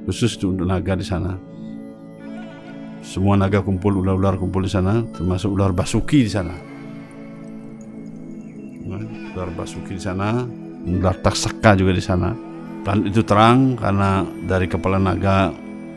khusus 0.04 0.36
untuk 0.44 0.68
naga 0.68 0.92
di 0.96 1.04
sana. 1.04 1.36
Semua 3.00 3.36
naga 3.36 3.64
kumpul, 3.64 3.96
ular-ular 4.02 4.36
kumpul 4.36 4.64
di 4.64 4.72
sana, 4.72 5.04
termasuk 5.16 5.52
ular 5.52 5.72
basuki 5.72 6.28
di 6.28 6.32
sana. 6.32 6.52
Ular 9.36 9.50
basuki 9.52 9.96
di 9.96 10.02
sana, 10.04 10.44
ular 10.84 11.16
taksaka 11.20 11.76
juga 11.76 11.92
di 11.96 12.04
sana. 12.04 12.32
Planet 12.84 13.04
itu 13.08 13.24
terang 13.24 13.74
karena 13.76 14.24
dari 14.46 14.68
kepala 14.68 15.00
naga 15.00 15.50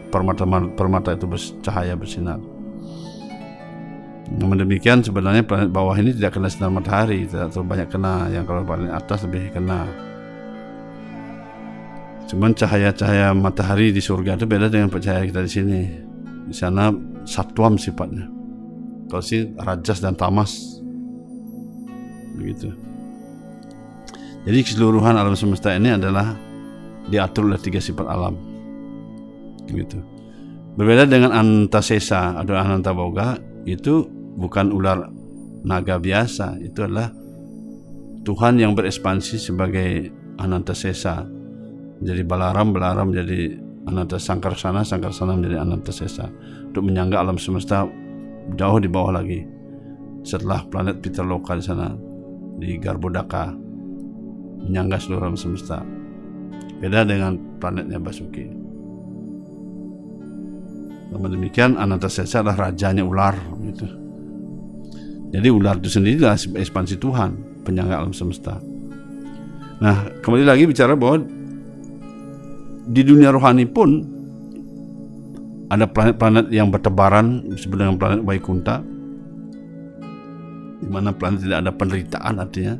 permata 0.09 0.43
permata 0.73 1.13
itu 1.13 1.29
bercahaya 1.29 1.93
bersinar. 1.95 2.58
Namun 4.29 4.61
demikian 4.61 5.01
sebenarnya 5.01 5.41
planet 5.41 5.73
bawah 5.73 5.97
ini 5.97 6.13
tidak 6.13 6.37
kena 6.37 6.53
sinar 6.53 6.69
matahari, 6.69 7.25
tidak 7.25 7.49
terlalu 7.49 7.67
banyak 7.73 7.87
kena. 7.89 8.15
Yang 8.29 8.45
kalau 8.45 8.61
planet 8.61 8.91
atas 8.93 9.19
lebih 9.25 9.43
kena. 9.49 9.89
Cuman 12.29 12.53
cahaya-cahaya 12.53 13.33
matahari 13.33 13.89
di 13.89 13.97
surga 13.97 14.37
itu 14.37 14.45
beda 14.45 14.69
dengan 14.69 14.93
cahaya 14.93 15.25
kita 15.25 15.41
di 15.41 15.51
sini. 15.51 15.81
Di 16.45 16.53
sana 16.53 16.93
satuam 17.25 17.81
sifatnya. 17.81 18.29
Kalau 19.09 19.23
sih 19.25 19.49
rajas 19.57 19.97
dan 19.97 20.13
tamas. 20.13 20.77
Begitu. 22.37 22.69
Jadi 24.45 24.59
keseluruhan 24.61 25.17
alam 25.17 25.33
semesta 25.33 25.73
ini 25.73 25.89
adalah 25.89 26.37
diatur 27.09 27.49
oleh 27.49 27.57
tiga 27.57 27.81
sifat 27.81 28.05
alam. 28.05 28.37
Gitu. 29.65 29.97
Berbeda 30.77 31.09
dengan 31.09 31.33
antasesa 31.33 32.37
atau 32.37 32.53
anantaboga 32.53 33.41
itu 33.65 34.18
bukan 34.39 34.71
ular 34.71 35.11
naga 35.67 35.99
biasa 35.99 36.55
itu 36.63 36.79
adalah 36.79 37.11
Tuhan 38.23 38.55
yang 38.55 38.71
berekspansi 38.71 39.35
sebagai 39.35 40.07
Anantasesa. 40.39 41.27
Jadi 41.99 42.23
Balaram 42.23 42.71
Balaram 42.71 43.11
jadi 43.11 43.59
Ananta 43.91 44.15
Sangkarsana 44.15 44.87
Sangkarsana 44.87 45.35
menjadi 45.35 45.59
Anantasesa. 45.59 46.31
Untuk 46.71 46.87
menyangga 46.87 47.19
alam 47.19 47.35
semesta 47.35 47.83
jauh 48.55 48.79
di 48.79 48.87
bawah 48.87 49.19
lagi. 49.19 49.43
Setelah 50.23 50.63
planet 50.67 51.03
Peter 51.03 51.27
di 51.27 51.63
sana 51.63 51.91
di 52.59 52.79
Garbodaka 52.79 53.51
menyangga 54.63 54.99
seluruh 54.99 55.27
alam 55.27 55.39
semesta. 55.39 55.83
Beda 56.79 57.03
dengan 57.03 57.35
planetnya 57.59 57.99
Basuki 57.99 58.69
namun 61.09 61.29
demikian 61.33 61.73
Anantasesa 61.75 62.45
adalah 62.45 62.69
rajanya 62.69 63.01
ular 63.01 63.33
gitu. 63.65 64.08
Jadi 65.29 65.47
ular 65.53 65.77
itu 65.77 65.89
sendiri 65.93 66.25
adalah 66.25 66.37
ekspansi 66.37 66.97
Tuhan, 66.97 67.61
penyangga 67.61 68.01
alam 68.01 68.13
semesta. 68.13 68.57
Nah, 69.79 70.09
kembali 70.25 70.43
lagi 70.43 70.65
bicara 70.65 70.97
bahwa 70.97 71.23
di 72.89 73.01
dunia 73.05 73.29
rohani 73.29 73.69
pun 73.69 74.01
ada 75.69 75.85
planet-planet 75.85 76.49
yang 76.49 76.73
bertebaran 76.73 77.45
disebut 77.45 77.77
dengan 77.77 77.95
planet 78.01 78.25
Waikunta 78.25 78.81
di 80.79 80.87
mana 80.89 81.13
planet 81.13 81.45
tidak 81.45 81.57
ada 81.61 81.71
penderitaan 81.75 82.35
artinya. 82.41 82.75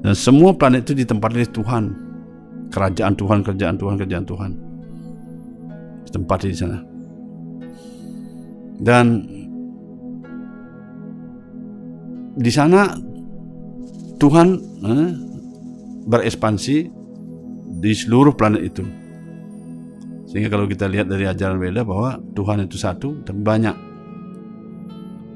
Dan 0.00 0.16
semua 0.16 0.56
planet 0.56 0.88
itu 0.90 1.04
ditempati 1.04 1.34
oleh 1.38 1.52
Tuhan. 1.52 1.84
Kerajaan 2.72 3.14
Tuhan 3.14 3.38
kerajaan 3.44 3.76
Tuhan 3.76 3.94
kerajaan 4.00 4.26
Tuhan. 4.26 4.50
Ditempati 6.08 6.46
di 6.48 6.56
sana. 6.56 6.78
Dan 8.80 9.06
di 12.40 12.48
sana 12.48 12.88
Tuhan 14.16 14.48
eh, 14.80 15.10
berekspansi 16.08 16.76
di 17.80 17.92
seluruh 17.92 18.32
planet 18.32 18.62
itu. 18.64 18.84
Sehingga 20.30 20.48
kalau 20.52 20.64
kita 20.70 20.86
lihat 20.86 21.10
dari 21.10 21.26
ajaran 21.26 21.58
Weda 21.60 21.84
bahwa 21.84 22.16
Tuhan 22.32 22.64
itu 22.64 22.80
satu 22.80 23.20
tapi 23.24 23.40
banyak. 23.40 23.76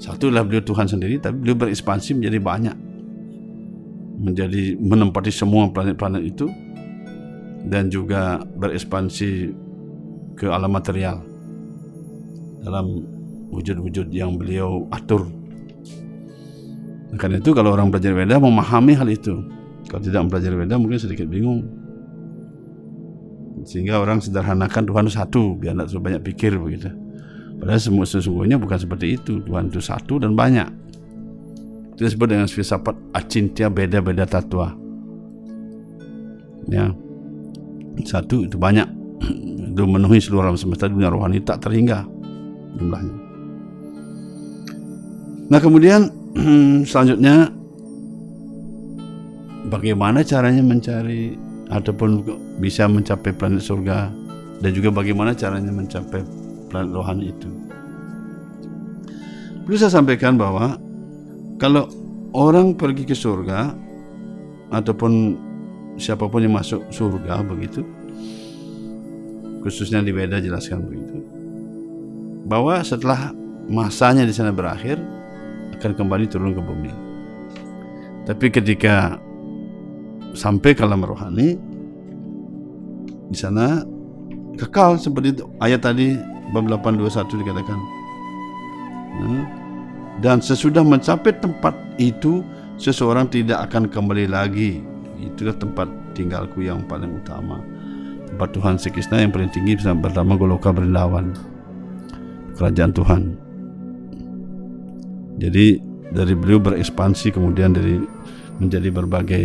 Satu 0.01 0.29
adalah 0.29 0.45
beliau 0.45 0.65
Tuhan 0.65 0.89
sendiri 0.89 1.21
tapi 1.21 1.41
beliau 1.45 1.57
berekspansi 1.57 2.17
menjadi 2.17 2.39
banyak. 2.41 2.77
Menjadi 4.25 4.79
menempati 4.81 5.29
semua 5.29 5.69
planet-planet 5.69 6.23
itu 6.25 6.47
dan 7.69 7.89
juga 7.89 8.41
berekspansi 8.45 9.53
ke 10.37 10.47
alam 10.49 10.73
material 10.73 11.25
dalam 12.65 12.87
wujud-wujud 13.53 14.13
yang 14.13 14.37
beliau 14.37 14.89
atur. 14.93 15.44
Karena 17.15 17.39
itu 17.39 17.51
kalau 17.55 17.77
orang 17.77 17.93
belajar 17.93 18.17
Weda 18.17 18.41
memahami 18.41 18.97
hal 18.97 19.07
itu. 19.07 19.45
Kalau 19.87 20.01
tidak 20.03 20.27
mempelajari 20.27 20.57
Weda 20.65 20.75
mungkin 20.81 20.99
sedikit 20.99 21.29
bingung. 21.29 21.63
Sehingga 23.65 24.01
orang 24.01 24.21
sederhanakan 24.21 24.85
Tuhan 24.85 25.07
satu, 25.09 25.57
biar 25.57 25.73
tidak 25.77 25.87
terlalu 25.89 26.05
banyak 26.05 26.23
pikir 26.33 26.53
begitu. 26.61 26.89
Padahal 27.61 27.81
semua 27.81 28.05
sesungguhnya 28.05 28.61
bukan 28.61 28.77
seperti 28.77 29.17
itu. 29.17 29.41
Tuhan 29.41 29.73
itu 29.73 29.81
satu 29.81 30.21
dan 30.21 30.37
banyak. 30.37 30.69
Itu 31.95 32.05
disebut 32.05 32.29
dengan 32.29 32.51
filsafat 32.51 32.97
acintya 33.15 33.71
beda-beda 33.71 34.27
tatwa. 34.27 34.75
Ya. 36.69 36.93
Satu 38.05 38.45
itu 38.45 38.59
banyak. 38.59 38.89
itu 39.75 39.83
memenuhi 39.83 40.19
seluruh 40.19 40.51
alam 40.51 40.59
semesta 40.59 40.91
dunia 40.91 41.09
rohani 41.11 41.41
tak 41.41 41.63
terhingga 41.63 42.07
jumlahnya. 42.79 43.15
Nah 45.51 45.61
kemudian 45.61 46.11
selanjutnya 46.91 47.51
bagaimana 49.71 50.27
caranya 50.27 50.61
mencari 50.61 51.39
ataupun 51.71 52.27
bisa 52.59 52.91
mencapai 52.91 53.33
planet 53.35 53.63
surga 53.63 54.11
dan 54.61 54.71
juga 54.75 54.91
bagaimana 54.91 55.35
caranya 55.35 55.71
mencapai 55.71 56.23
planet 56.71 56.91
rohani 56.91 57.31
itu. 57.31 57.51
Perlu 59.65 59.77
saya 59.81 59.97
sampaikan 59.97 60.37
bahwa 60.37 60.77
kalau 61.57 61.89
orang 62.37 62.77
pergi 62.77 63.09
ke 63.09 63.17
surga 63.17 63.73
ataupun 64.75 65.39
siapa 65.97 66.27
pun 66.27 66.43
yang 66.43 66.59
masuk 66.59 66.83
surga 66.91 67.47
begitu 67.47 67.87
khususnya 69.63 70.03
di 70.03 70.11
Weda 70.11 70.43
jelaskan 70.43 70.85
begitu 70.85 71.23
bahwa 72.45 72.83
setelah 72.85 73.33
masanya 73.71 74.27
di 74.29 74.35
sana 74.35 74.53
berakhir 74.53 75.01
akan 75.85 75.93
kembali 76.01 76.25
turun 76.33 76.57
ke 76.57 76.65
bumi. 76.65 76.93
Tapi 78.25 78.49
ketika 78.49 79.21
sampai 80.33 80.73
ke 80.73 80.81
alam 80.81 81.05
rohani 81.05 81.61
di 83.29 83.37
sana 83.37 83.85
kekal 84.57 84.97
seperti 84.97 85.37
itu. 85.37 85.45
ayat 85.61 85.85
tadi 85.85 86.17
bab 86.57 86.65
821 86.65 87.45
dikatakan. 87.45 87.79
Hmm. 89.21 89.45
Dan 90.25 90.41
sesudah 90.41 90.81
mencapai 90.81 91.37
tempat 91.37 91.77
itu 92.01 92.41
seseorang 92.81 93.29
tidak 93.29 93.69
akan 93.69 93.85
kembali 93.85 94.33
lagi. 94.33 94.81
Itulah 95.21 95.53
tempat 95.61 95.91
tinggalku 96.17 96.65
yang 96.65 96.81
paling 96.89 97.13
utama. 97.21 97.61
Tempat 98.33 98.57
Tuhan 98.57 98.81
Sekisna 98.81 99.21
yang 99.21 99.37
paling 99.37 99.53
tinggi 99.53 99.77
bersama 99.77 100.33
Goloka 100.39 100.73
Berindawan. 100.73 101.37
Kerajaan 102.57 102.95
Tuhan. 102.95 103.44
Jadi 105.39 105.83
dari 106.15 106.35
beliau 106.39 106.63
berekspansi 106.63 107.35
kemudian 107.35 107.75
dari 107.75 107.99
menjadi 108.63 108.89
berbagai 108.95 109.45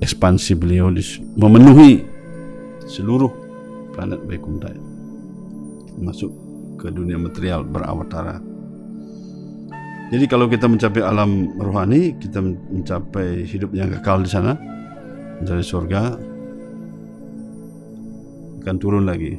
ekspansi 0.00 0.56
beliau 0.56 0.88
memenuhi 1.36 2.00
seluruh 2.88 3.32
planet 3.92 4.20
Vaikunta 4.24 4.72
masuk 6.00 6.32
ke 6.80 6.90
dunia 6.90 7.20
material 7.20 7.62
berawatara. 7.62 8.40
Jadi 10.12 10.24
kalau 10.28 10.46
kita 10.46 10.68
mencapai 10.68 11.00
alam 11.00 11.56
rohani, 11.56 12.14
kita 12.20 12.38
mencapai 12.44 13.48
hidup 13.48 13.72
yang 13.72 13.88
kekal 13.88 14.20
di 14.20 14.30
sana, 14.30 14.52
dari 15.40 15.64
surga, 15.64 16.02
akan 18.62 18.76
turun 18.78 19.08
lagi. 19.08 19.36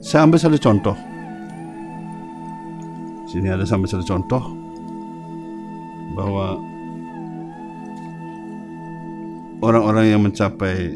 Saya 0.00 0.24
ambil 0.26 0.40
satu 0.40 0.56
contoh. 0.56 0.96
Sini 3.34 3.50
ada 3.50 3.66
sampai 3.66 3.90
satu 3.90 4.06
contoh 4.06 4.54
bahwa 6.14 6.54
orang-orang 9.58 10.14
yang 10.14 10.22
mencapai 10.22 10.94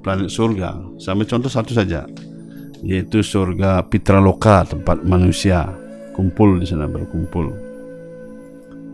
planet 0.00 0.32
surga, 0.32 0.96
sampai 0.96 1.28
contoh 1.28 1.52
satu 1.52 1.76
saja, 1.76 2.08
yaitu 2.80 3.20
surga 3.20 3.84
Pitraloka 3.92 4.64
tempat 4.72 5.04
manusia 5.04 5.68
kumpul 6.16 6.56
di 6.56 6.64
sana 6.64 6.88
berkumpul. 6.88 7.52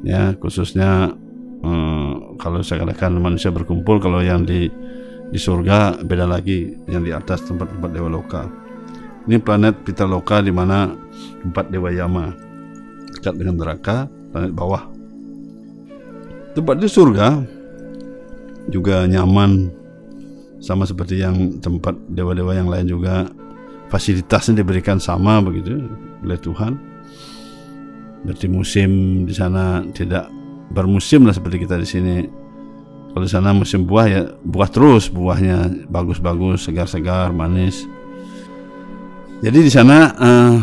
Ya 0.02 0.35
khususnya 0.35 1.14
hmm, 1.62 2.35
kalau 2.42 2.66
saya 2.66 2.83
katakan 2.83 3.14
manusia 3.22 3.55
berkumpul, 3.55 4.02
kalau 4.02 4.26
yang 4.26 4.42
di 4.42 4.66
di 5.31 5.38
surga 5.38 6.02
beda 6.02 6.26
lagi 6.26 6.74
yang 6.90 7.07
di 7.07 7.14
atas 7.14 7.46
tempat-tempat 7.46 7.94
dewa 7.94 8.11
loka. 8.11 8.50
Ini 9.31 9.38
planet 9.38 9.87
Pitraloka 9.87 10.42
di 10.42 10.50
mana 10.50 10.90
tempat 11.46 11.70
dewa 11.70 11.94
Yama 11.94 12.45
dekat 13.26 13.42
dengan 13.42 13.58
neraka, 13.58 14.06
planet 14.30 14.54
bawah. 14.54 14.86
Tempat 16.54 16.78
di 16.78 16.86
surga 16.86 17.28
juga 18.70 19.02
nyaman 19.02 19.66
sama 20.62 20.86
seperti 20.86 21.18
yang 21.18 21.58
tempat 21.58 21.98
dewa-dewa 22.06 22.54
yang 22.54 22.70
lain 22.70 22.86
juga 22.86 23.26
fasilitasnya 23.90 24.62
diberikan 24.62 25.02
sama 25.02 25.42
begitu 25.42 25.90
oleh 26.22 26.38
Tuhan. 26.38 26.78
Berarti 28.22 28.46
musim 28.46 28.90
di 29.26 29.34
sana 29.34 29.82
tidak 29.90 30.30
bermusim 30.70 31.26
lah 31.26 31.34
seperti 31.34 31.66
kita 31.66 31.82
di 31.82 31.86
sini. 31.86 32.16
Kalau 33.10 33.26
di 33.26 33.32
sana 33.34 33.50
musim 33.50 33.82
buah 33.90 34.06
ya 34.06 34.22
buah 34.46 34.70
terus 34.70 35.10
buahnya 35.10 35.90
bagus-bagus 35.90 36.70
segar-segar 36.70 37.34
manis. 37.34 37.82
Jadi 39.42 39.66
di 39.66 39.72
sana 39.72 40.14
uh, 40.14 40.56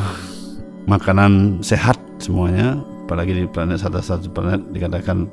makanan 0.87 1.59
sehat 1.59 2.12
semuanya. 2.23 2.79
Apalagi 3.03 3.35
di 3.35 3.43
planet 3.45 3.83
satu 3.83 3.99
satu 3.99 4.31
planet 4.31 4.63
dikatakan 4.71 5.27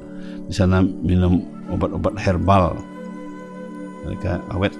di 0.50 0.54
sana 0.54 0.82
minum 0.82 1.46
obat-obat 1.70 2.18
herbal. 2.18 2.74
Mereka 4.04 4.42
awet. 4.50 4.74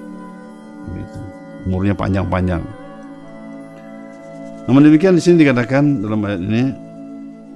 Gitu. 0.90 1.20
umurnya 1.68 1.92
panjang-panjang. 1.92 2.64
Namun 4.64 4.81
demikian 4.81 5.12
di 5.12 5.23
sini 5.23 5.44
dikatakan 5.44 6.01
dalam 6.01 6.25
ayat 6.25 6.40
ini 6.40 6.62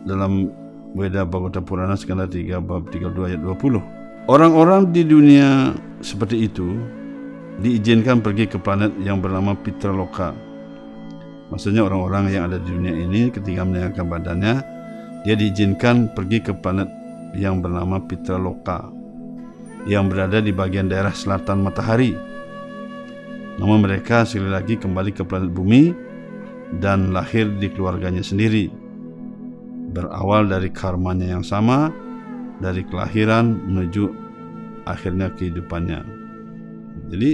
dalam 0.05 0.53
Weda 0.95 1.27
Bhagavata 1.27 1.59
Purana 1.59 1.99
skala 1.99 2.31
3 2.31 2.62
bab 2.62 2.87
32 2.93 3.35
ayat 3.35 3.40
20 3.43 4.31
orang-orang 4.31 4.95
di 4.95 5.03
dunia 5.03 5.75
seperti 5.99 6.47
itu 6.47 6.79
diizinkan 7.59 8.23
pergi 8.23 8.47
ke 8.47 8.59
planet 8.62 8.95
yang 9.03 9.19
bernama 9.19 9.59
Pitraloka 9.59 10.37
maksudnya 11.52 11.85
orang-orang 11.85 12.33
yang 12.33 12.48
ada 12.48 12.61
di 12.61 12.68
dunia 12.70 12.94
ini 12.94 13.28
ketika 13.33 13.64
meninggalkan 13.64 14.07
badannya 14.09 14.54
dia 15.24 15.35
diizinkan 15.35 16.12
pergi 16.12 16.38
ke 16.44 16.52
planet 16.52 16.88
yang 17.35 17.64
bernama 17.64 17.98
Pitraloka 18.04 18.92
yang 19.85 20.09
berada 20.09 20.40
di 20.40 20.52
bagian 20.52 20.88
daerah 20.88 21.12
selatan 21.12 21.61
matahari. 21.64 22.16
Namun 23.61 23.85
mereka 23.85 24.24
sekali 24.24 24.50
lagi 24.50 24.74
kembali 24.80 25.11
ke 25.14 25.22
planet 25.22 25.52
bumi 25.52 25.92
dan 26.80 27.12
lahir 27.12 27.46
di 27.61 27.68
keluarganya 27.70 28.24
sendiri. 28.24 28.72
Berawal 29.94 30.50
dari 30.50 30.72
karmanya 30.74 31.38
yang 31.38 31.44
sama, 31.46 31.92
dari 32.59 32.83
kelahiran 32.83 33.54
menuju 33.68 34.11
akhirnya 34.88 35.30
kehidupannya. 35.38 36.00
Jadi 37.14 37.30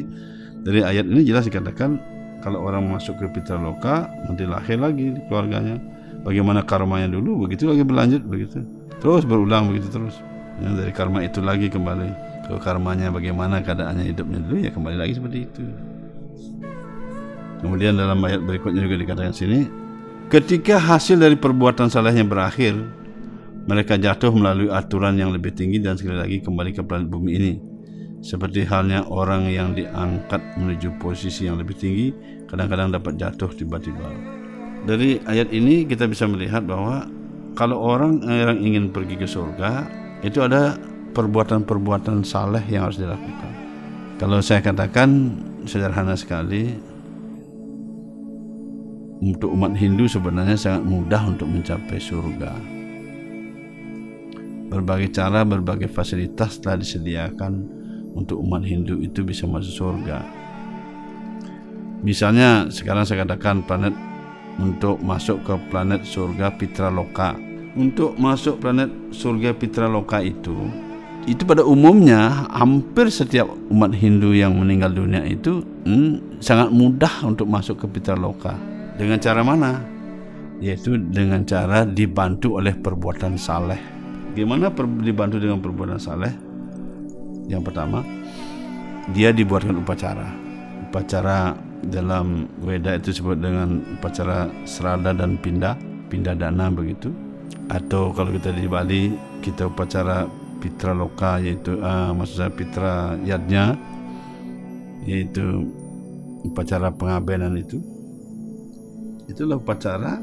dari 0.61 0.81
ayat 0.85 1.09
ini 1.09 1.25
jelas 1.25 1.49
dikatakan 1.49 1.97
kalau 2.41 2.65
orang 2.65 2.89
masuk 2.89 3.21
ke 3.21 3.27
Pitraloka 3.31 4.09
nanti 4.27 4.45
lahir 4.49 4.81
lagi 4.81 5.15
di 5.15 5.21
keluarganya. 5.29 5.77
Bagaimana 6.21 6.61
karmanya 6.65 7.09
dulu? 7.09 7.49
Begitu 7.49 7.69
lagi 7.69 7.81
berlanjut 7.81 8.23
begitu. 8.29 8.61
Terus 9.01 9.25
berulang 9.25 9.73
begitu 9.73 9.89
terus. 9.89 10.21
Ya, 10.61 10.69
dari 10.77 10.93
karma 10.93 11.25
itu 11.25 11.41
lagi 11.41 11.73
kembali 11.73 12.09
ke 12.45 12.61
karmanya. 12.61 13.09
Bagaimana 13.09 13.65
keadaannya 13.65 14.05
hidupnya 14.13 14.39
dulu 14.45 14.57
ya 14.61 14.71
kembali 14.73 14.97
lagi 15.01 15.13
seperti 15.17 15.39
itu. 15.49 15.65
Kemudian 17.61 17.97
dalam 17.97 18.21
ayat 18.25 18.41
berikutnya 18.45 18.85
juga 18.85 18.97
dikatakan 19.01 19.33
sini 19.37 19.69
ketika 20.31 20.79
hasil 20.79 21.19
dari 21.19 21.35
perbuatan 21.35 21.91
salahnya 21.91 22.23
berakhir 22.23 22.73
mereka 23.67 23.99
jatuh 23.99 24.33
melalui 24.33 24.71
aturan 24.73 25.19
yang 25.19 25.35
lebih 25.35 25.53
tinggi 25.53 25.83
dan 25.83 25.99
sekali 25.99 26.17
lagi 26.17 26.37
kembali 26.41 26.71
ke 26.73 26.81
planet 26.87 27.11
bumi 27.11 27.31
ini 27.37 27.53
seperti 28.21 28.69
halnya 28.69 29.05
orang 29.09 29.49
yang 29.49 29.73
diangkat 29.73 30.41
menuju 30.61 30.97
posisi 31.01 31.49
yang 31.49 31.57
lebih 31.57 31.77
tinggi 31.77 32.13
kadang-kadang 32.49 32.93
dapat 32.93 33.17
jatuh 33.17 33.49
tiba-tiba 33.53 34.13
dari 34.85 35.21
ayat 35.29 35.53
ini 35.53 35.85
kita 35.85 36.09
bisa 36.09 36.25
melihat 36.25 36.65
bahwa 36.65 37.05
kalau 37.53 37.77
orang 37.77 38.25
yang 38.25 38.57
ingin 38.61 38.85
pergi 38.89 39.17
ke 39.21 39.29
surga 39.29 39.85
itu 40.25 40.41
ada 40.41 40.77
perbuatan-perbuatan 41.13 42.23
saleh 42.23 42.63
yang 42.71 42.89
harus 42.89 43.01
dilakukan. 43.01 43.53
Kalau 44.21 44.39
saya 44.45 44.61
katakan 44.61 45.37
sederhana 45.65 46.15
sekali 46.15 46.77
untuk 49.21 49.53
umat 49.53 49.77
Hindu 49.77 50.09
sebenarnya 50.09 50.57
sangat 50.57 50.83
mudah 50.89 51.23
untuk 51.29 51.49
mencapai 51.49 52.01
surga. 52.01 52.53
Berbagai 54.71 55.11
cara, 55.11 55.43
berbagai 55.43 55.91
fasilitas 55.91 56.63
telah 56.63 56.79
disediakan 56.79 57.80
untuk 58.15 58.43
umat 58.43 58.67
Hindu 58.67 58.99
itu 59.01 59.23
bisa 59.23 59.47
masuk 59.47 59.73
surga. 59.73 60.23
Misalnya 62.01 62.67
sekarang 62.73 63.05
saya 63.05 63.29
katakan 63.29 63.61
planet 63.65 63.93
untuk 64.57 65.01
masuk 65.05 65.45
ke 65.45 65.55
planet 65.69 66.05
surga 66.05 66.53
Pitra 66.57 66.89
Loka. 66.89 67.37
Untuk 67.77 68.19
masuk 68.19 68.59
planet 68.59 68.91
surga 69.15 69.55
Pitra 69.55 69.87
Loka 69.87 70.19
itu 70.25 70.57
itu 71.29 71.45
pada 71.45 71.61
umumnya 71.61 72.49
hampir 72.49 73.13
setiap 73.13 73.53
umat 73.69 73.93
Hindu 73.93 74.33
yang 74.33 74.57
meninggal 74.57 74.97
dunia 74.97 75.21
itu 75.29 75.61
hmm, 75.85 76.41
sangat 76.41 76.73
mudah 76.73 77.13
untuk 77.29 77.45
masuk 77.45 77.85
ke 77.85 77.87
Pitra 77.87 78.17
Loka. 78.17 78.57
Dengan 78.97 79.21
cara 79.21 79.45
mana? 79.45 79.85
Yaitu 80.65 80.97
dengan 80.97 81.45
cara 81.45 81.85
dibantu 81.85 82.57
oleh 82.57 82.73
perbuatan 82.73 83.37
saleh. 83.37 83.81
Gimana 84.33 84.73
per, 84.73 84.89
dibantu 84.89 85.37
dengan 85.37 85.61
perbuatan 85.61 86.01
saleh? 86.01 86.33
Yang 87.51 87.63
pertama, 87.75 88.07
dia 89.11 89.35
dibuatkan 89.35 89.83
upacara. 89.83 90.31
Upacara 90.87 91.59
dalam 91.83 92.47
Weda 92.63 92.95
itu 92.95 93.11
disebut 93.11 93.43
dengan 93.43 93.83
upacara 93.99 94.47
serada 94.63 95.11
dan 95.11 95.35
pindah, 95.35 95.75
pindah 96.07 96.39
dana 96.39 96.71
begitu. 96.71 97.11
Atau 97.67 98.15
kalau 98.15 98.31
kita 98.31 98.55
di 98.55 98.71
Bali 98.71 99.11
kita 99.43 99.67
upacara 99.67 100.31
Pitra 100.61 100.93
Loka 100.93 101.41
yaitu 101.41 101.81
uh, 101.81 102.13
maksud 102.13 102.37
saya 102.37 102.53
Pitra 102.53 103.17
Yadnya 103.25 103.75
yaitu 105.09 105.67
upacara 106.47 106.93
pengabenan 106.95 107.57
itu. 107.57 107.81
Itulah 109.27 109.59
upacara 109.59 110.21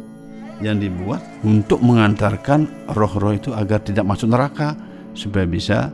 yang 0.62 0.78
dibuat 0.82 1.22
untuk 1.46 1.82
mengantarkan 1.86 2.90
roh-roh 2.94 3.34
itu 3.34 3.54
agar 3.54 3.82
tidak 3.82 4.06
masuk 4.06 4.30
neraka 4.30 4.74
supaya 5.13 5.46
bisa 5.50 5.94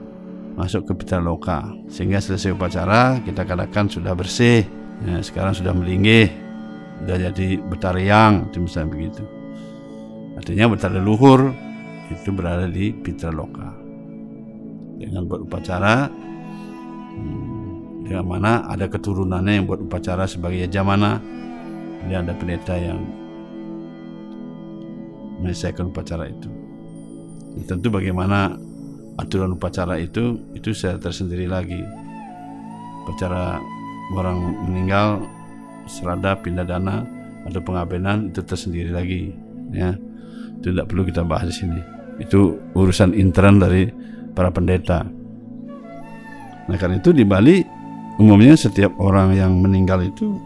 masuk 0.54 0.89
ke 0.89 0.94
Pitra 0.98 1.20
Loka. 1.20 1.66
Sehingga 1.89 2.22
selesai 2.22 2.54
upacara 2.54 3.22
kita 3.22 3.46
katakan 3.46 3.89
sudah 3.89 4.13
bersih. 4.13 4.66
Ya, 5.04 5.20
sekarang 5.20 5.58
sudah 5.58 5.74
melinggih 5.76 6.32
sudah 7.04 7.18
jadi 7.20 7.60
betariang 7.60 8.48
misalnya 8.56 8.89
begitu. 8.96 9.24
Artinya 10.39 10.72
betari 10.72 11.04
luhur 11.04 11.52
itu 12.08 12.30
berada 12.32 12.70
di 12.70 12.96
Pitra 12.96 13.34
Loka. 13.34 13.76
Dengan 15.04 15.28
buat 15.28 15.44
upacara 15.44 16.08
hmm, 17.12 18.08
dengan 18.08 18.24
mana 18.24 18.63
ada 18.72 18.88
keturunannya 18.88 19.54
yang 19.60 19.66
buat 19.68 19.84
upacara 19.84 20.24
sebagai 20.30 20.63
Yajamana 20.63 21.20
ini 22.08 22.13
ada 22.16 22.32
pendeta 22.36 22.76
yang 22.80 23.04
menyelesaikan 25.44 25.92
upacara 25.92 26.32
itu. 26.32 26.48
Ya, 27.60 27.63
tentu 27.68 27.92
bagaimana 27.92 28.56
aturan 29.17 29.54
upacara 29.54 29.99
itu 30.02 30.39
itu 30.58 30.73
saya 30.73 30.97
tersendiri 30.97 31.45
lagi. 31.45 31.82
Upacara 33.04 33.60
orang 34.15 34.63
meninggal 34.69 35.21
serada 35.86 36.39
pindah 36.39 36.63
dana 36.63 37.04
atau 37.43 37.60
pengabenan 37.60 38.32
itu 38.32 38.41
tersendiri 38.41 38.89
lagi 38.89 39.34
ya. 39.76 39.93
Itu 40.62 40.71
tidak 40.71 40.88
perlu 40.89 41.04
kita 41.06 41.21
bahas 41.28 41.52
di 41.52 41.56
sini. 41.65 41.82
Itu 42.21 42.58
urusan 42.73 43.13
intern 43.13 43.60
dari 43.60 43.89
para 44.34 44.49
pendeta. 44.49 45.06
Nah 46.63 46.78
karena 46.80 46.97
itu 46.97 47.12
di 47.12 47.28
Bali 47.28 47.60
umumnya 48.17 48.56
setiap 48.56 48.95
orang 49.02 49.36
yang 49.36 49.52
meninggal 49.60 49.99
itu 50.06 50.38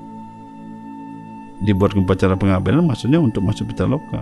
dibuat 1.61 1.93
upacara 1.97 2.37
pengabenan 2.37 2.85
maksudnya 2.85 3.17
untuk 3.17 3.41
masuk 3.41 3.69
pitaloka 3.73 4.21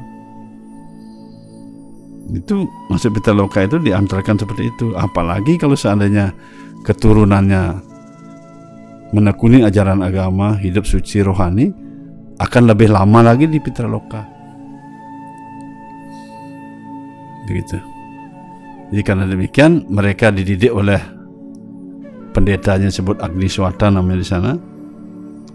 itu 2.33 2.65
masuk 2.89 3.21
pitaloka 3.21 3.61
itu 3.61 3.77
diantarkan 3.77 4.41
seperti 4.41 4.73
itu. 4.73 4.97
Apalagi 4.97 5.61
kalau 5.61 5.77
seandainya 5.77 6.33
keturunannya 6.81 7.93
menekuni 9.13 9.61
ajaran 9.61 10.01
agama 10.01 10.57
hidup 10.57 10.89
suci 10.89 11.21
rohani 11.21 11.69
akan 12.41 12.63
lebih 12.73 12.89
lama 12.89 13.21
lagi 13.21 13.45
di 13.45 13.61
pitaloka 13.61 14.25
begitu. 17.45 17.77
Jadi 18.89 19.01
karena 19.05 19.25
demikian 19.29 19.85
mereka 19.89 20.33
dididik 20.33 20.73
oleh 20.73 20.97
pendetanya 22.33 22.89
sebut 22.89 23.21
Agni 23.21 23.45
Swata 23.45 23.93
namanya 23.93 24.19
di 24.21 24.27
sana. 24.27 24.51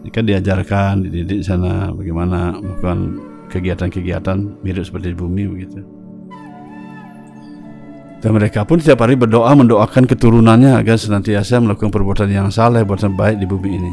Mereka 0.01 0.23
diajarkan 0.23 1.05
dididik 1.05 1.43
di 1.43 1.47
sana 1.47 1.91
bagaimana 1.93 2.57
melakukan 2.57 2.99
kegiatan-kegiatan 3.51 4.63
mirip 4.63 4.87
seperti 4.87 5.13
di 5.13 5.17
bumi 5.19 5.45
begitu 5.51 6.00
dan 8.21 8.37
mereka 8.37 8.69
pun 8.69 8.77
setiap 8.77 9.09
hari 9.09 9.17
berdoa 9.17 9.49
mendoakan 9.57 10.05
keturunannya 10.05 10.77
agar 10.77 11.01
senantiasa 11.01 11.57
melakukan 11.57 11.89
perbuatan 11.89 12.29
yang 12.29 12.53
saleh, 12.53 12.85
perbuatan 12.85 13.17
baik 13.17 13.37
di 13.41 13.49
bumi 13.49 13.71
ini. 13.81 13.93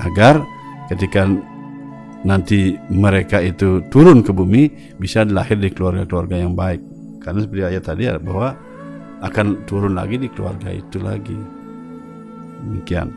Agar 0.00 0.40
ketika 0.88 1.28
nanti 2.24 2.80
mereka 2.88 3.44
itu 3.44 3.84
turun 3.92 4.24
ke 4.24 4.32
bumi 4.32 4.96
bisa 4.96 5.28
lahir 5.28 5.60
di 5.60 5.68
keluarga-keluarga 5.68 6.40
yang 6.40 6.56
baik. 6.56 6.80
Karena 7.20 7.44
seperti 7.44 7.62
ayat 7.68 7.84
tadi 7.84 8.04
bahwa 8.24 8.56
akan 9.20 9.68
turun 9.68 9.92
lagi 9.92 10.16
di 10.16 10.32
keluarga 10.32 10.72
itu 10.72 10.96
lagi. 11.04 11.36
Demikian. 12.64 13.12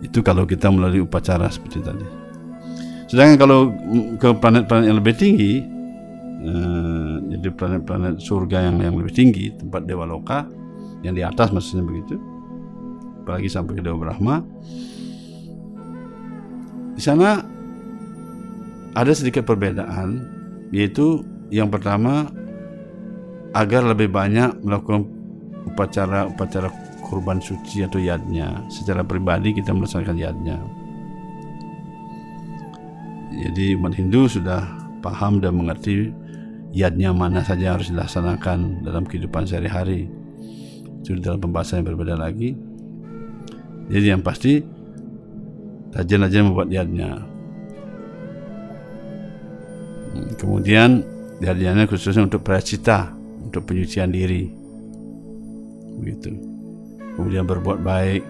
Itu 0.00 0.24
kalau 0.24 0.48
kita 0.48 0.72
melalui 0.72 1.04
upacara 1.04 1.44
seperti 1.52 1.84
tadi. 1.84 2.08
Sedangkan 3.04 3.36
kalau 3.36 3.60
ke 4.16 4.32
planet-planet 4.32 4.84
yang 4.88 4.96
lebih 4.96 5.12
tinggi, 5.12 5.60
eh, 6.40 7.14
jadi 7.36 7.48
planet-planet 7.52 8.16
surga 8.20 8.68
yang 8.70 8.76
yang 8.80 8.94
lebih 8.96 9.12
tinggi 9.12 9.52
tempat 9.54 9.84
dewa 9.84 10.08
loka 10.08 10.48
yang 11.04 11.16
di 11.16 11.24
atas 11.24 11.52
maksudnya 11.52 11.84
begitu. 11.84 12.16
Apalagi 13.24 13.48
sampai 13.48 13.76
ke 13.78 13.82
dewa 13.84 13.96
Brahma. 14.00 14.42
Di 16.96 17.02
sana 17.02 17.40
ada 18.92 19.12
sedikit 19.14 19.46
perbedaan 19.46 20.24
yaitu 20.74 21.24
yang 21.48 21.70
pertama 21.70 22.28
agar 23.54 23.82
lebih 23.82 24.10
banyak 24.10 24.62
melakukan 24.62 25.06
upacara-upacara 25.66 26.70
kurban 27.02 27.42
suci 27.42 27.82
atau 27.82 27.98
yadnya. 27.98 28.62
Secara 28.70 29.02
pribadi 29.02 29.50
kita 29.50 29.74
melaksanakan 29.74 30.16
yadnya. 30.18 30.58
Jadi 33.34 33.74
umat 33.78 33.94
Hindu 33.96 34.30
sudah 34.30 34.62
paham 35.00 35.40
dan 35.40 35.56
mengerti 35.58 36.12
yadnya 36.70 37.10
mana 37.10 37.42
saja 37.42 37.74
harus 37.74 37.90
dilaksanakan 37.90 38.86
dalam 38.86 39.02
kehidupan 39.06 39.46
sehari-hari. 39.46 40.06
Itu 41.02 41.18
dalam 41.18 41.42
pembahasan 41.42 41.82
yang 41.82 41.94
berbeda 41.94 42.14
lagi. 42.14 42.54
Jadi 43.90 44.06
yang 44.06 44.22
pasti 44.22 44.62
rajin-rajin 45.90 46.46
membuat 46.46 46.70
yadnya 46.70 47.26
hmm, 50.14 50.38
kemudian 50.38 51.02
yadnya 51.42 51.90
khususnya 51.90 52.22
untuk 52.22 52.46
pracita 52.46 53.10
untuk 53.42 53.66
penyucian 53.66 54.14
diri. 54.14 54.46
Begitu. 55.98 56.30
Kemudian 57.18 57.44
berbuat 57.50 57.82
baik 57.82 58.22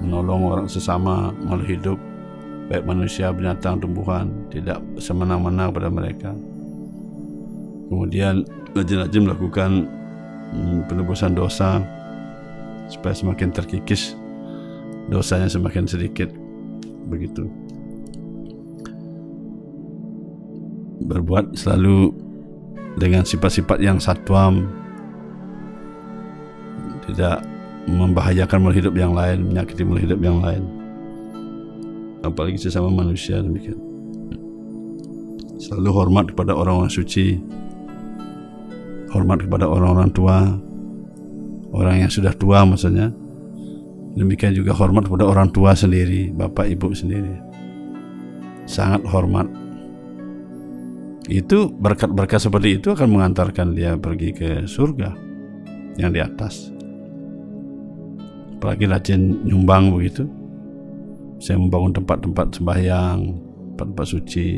menolong 0.00 0.40
orang 0.48 0.68
sesama 0.72 1.30
makhluk 1.44 1.68
hidup 1.68 1.98
baik 2.72 2.88
manusia 2.88 3.28
binatang 3.28 3.76
tumbuhan 3.76 4.32
tidak 4.48 4.80
semena-mena 4.96 5.68
pada 5.68 5.92
mereka 5.92 6.32
kemudian 7.94 8.42
rajin-rajin 8.74 9.22
melakukan 9.22 9.70
hmm, 10.50 10.90
penebusan 10.90 11.38
dosa 11.38 11.78
supaya 12.90 13.14
semakin 13.14 13.54
terkikis 13.54 14.18
dosanya 15.06 15.46
semakin 15.46 15.86
sedikit 15.86 16.26
begitu. 17.06 17.46
Berbuat 21.06 21.54
selalu 21.54 22.10
dengan 22.98 23.22
sifat-sifat 23.22 23.78
yang 23.78 24.02
satwam 24.02 24.66
tidak 27.06 27.46
membahayakan 27.84 28.64
makhluk 28.64 28.80
hidup 28.80 28.94
yang 28.96 29.12
lain 29.12 29.46
menyakiti 29.46 29.86
makhluk 29.86 30.04
hidup 30.10 30.20
yang 30.24 30.38
lain. 30.42 30.62
Apalagi 32.24 32.56
sesama 32.56 32.88
manusia 32.88 33.38
demikian. 33.38 33.76
Selalu 35.60 35.90
hormat 35.92 36.24
kepada 36.32 36.56
orang-orang 36.56 36.88
suci 36.88 37.36
hormat 39.14 39.46
kepada 39.46 39.70
orang-orang 39.70 40.10
tua, 40.10 40.36
orang 41.70 42.02
yang 42.02 42.10
sudah 42.10 42.34
tua 42.34 42.66
maksudnya. 42.66 43.14
Demikian 44.14 44.54
juga 44.54 44.74
hormat 44.74 45.06
kepada 45.06 45.26
orang 45.26 45.50
tua 45.54 45.74
sendiri, 45.74 46.34
bapak 46.34 46.70
ibu 46.70 46.90
sendiri. 46.90 47.34
Sangat 48.66 49.06
hormat. 49.06 49.46
Itu 51.30 51.72
berkat-berkat 51.72 52.42
seperti 52.42 52.78
itu 52.78 52.94
akan 52.94 53.08
mengantarkan 53.10 53.74
dia 53.74 53.96
pergi 53.98 54.30
ke 54.34 54.50
surga 54.66 55.10
yang 55.98 56.14
di 56.14 56.20
atas. 56.22 56.70
Apalagi 58.58 58.86
rajin 58.86 59.42
nyumbang 59.46 59.94
begitu. 59.94 60.26
Saya 61.42 61.58
membangun 61.58 61.92
tempat-tempat 61.92 62.56
sembahyang, 62.56 63.18
tempat-tempat 63.74 64.06
suci, 64.06 64.48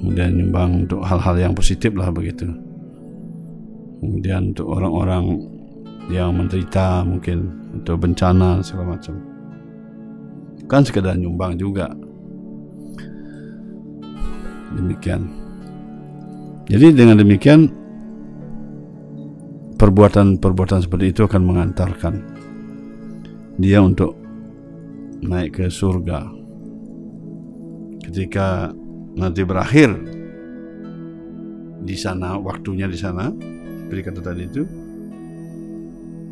kemudian 0.00 0.40
nyumbang 0.40 0.88
untuk 0.88 1.04
hal-hal 1.04 1.36
yang 1.38 1.52
positif 1.52 1.92
lah 1.94 2.10
begitu 2.10 2.63
kemudian 4.00 4.56
untuk 4.56 4.66
orang-orang 4.72 5.44
yang 6.08 6.36
menderita 6.36 7.02
mungkin 7.04 7.52
untuk 7.72 8.04
bencana 8.04 8.60
segala 8.60 8.98
macam 8.98 9.34
bukan 10.64 10.80
sekedar 10.80 11.14
nyumbang 11.20 11.60
juga. 11.60 11.92
Demikian. 14.74 15.28
Jadi 16.66 16.96
dengan 16.96 17.20
demikian 17.20 17.68
perbuatan-perbuatan 19.76 20.80
seperti 20.80 21.12
itu 21.12 21.28
akan 21.28 21.42
mengantarkan 21.44 22.14
dia 23.60 23.84
untuk 23.84 24.16
naik 25.20 25.60
ke 25.60 25.66
surga. 25.68 26.26
Ketika 28.08 28.72
nanti 29.14 29.44
berakhir 29.44 29.94
di 31.84 31.94
sana 31.94 32.40
waktunya 32.40 32.88
di 32.88 32.96
sana 32.96 33.28
seperti 33.84 34.00
kata 34.00 34.20
tadi 34.24 34.42
itu. 34.48 34.64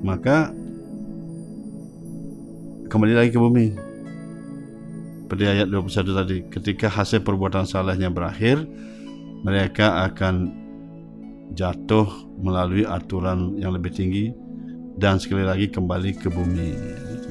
Maka 0.00 0.50
kembali 2.88 3.12
lagi 3.12 3.30
ke 3.30 3.38
bumi. 3.38 3.66
Seperti 5.28 5.44
ayat 5.48 5.68
21 5.68 6.18
tadi 6.18 6.36
ketika 6.48 6.86
hasil 6.92 7.24
perbuatan 7.24 7.64
salahnya 7.64 8.12
berakhir 8.12 8.68
mereka 9.44 10.04
akan 10.08 10.52
jatuh 11.56 12.08
melalui 12.40 12.84
aturan 12.84 13.56
yang 13.56 13.72
lebih 13.72 13.92
tinggi 13.92 14.32
dan 14.96 15.16
sekali 15.20 15.44
lagi 15.44 15.68
kembali 15.68 16.16
ke 16.20 16.28
bumi. 16.28 16.70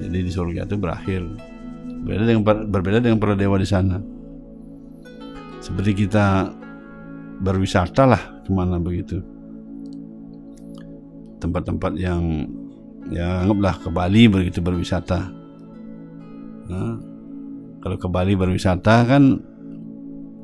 Jadi 0.01 0.17
di 0.21 0.31
surga 0.31 0.65
itu 0.65 0.77
berakhir. 0.77 1.21
Berbeda 2.01 2.23
dengan 2.25 2.43
berbeda 2.45 2.97
dengan 3.01 3.21
para 3.21 3.37
dewa 3.37 3.57
di 3.61 3.69
sana. 3.69 4.01
Seperti 5.61 6.05
kita 6.05 6.49
berwisata 7.41 8.05
lah 8.05 8.21
ke 8.41 8.49
mana 8.49 8.81
begitu 8.81 9.40
tempat-tempat 11.41 11.97
yang 11.97 12.45
ya 13.09 13.41
anggaplah 13.41 13.81
ke 13.81 13.89
Bali 13.89 14.29
begitu 14.29 14.61
berwisata. 14.61 15.33
Nah, 16.69 16.95
kalau 17.81 17.97
ke 17.97 18.07
Bali 18.07 18.37
berwisata 18.37 19.03
kan 19.03 19.41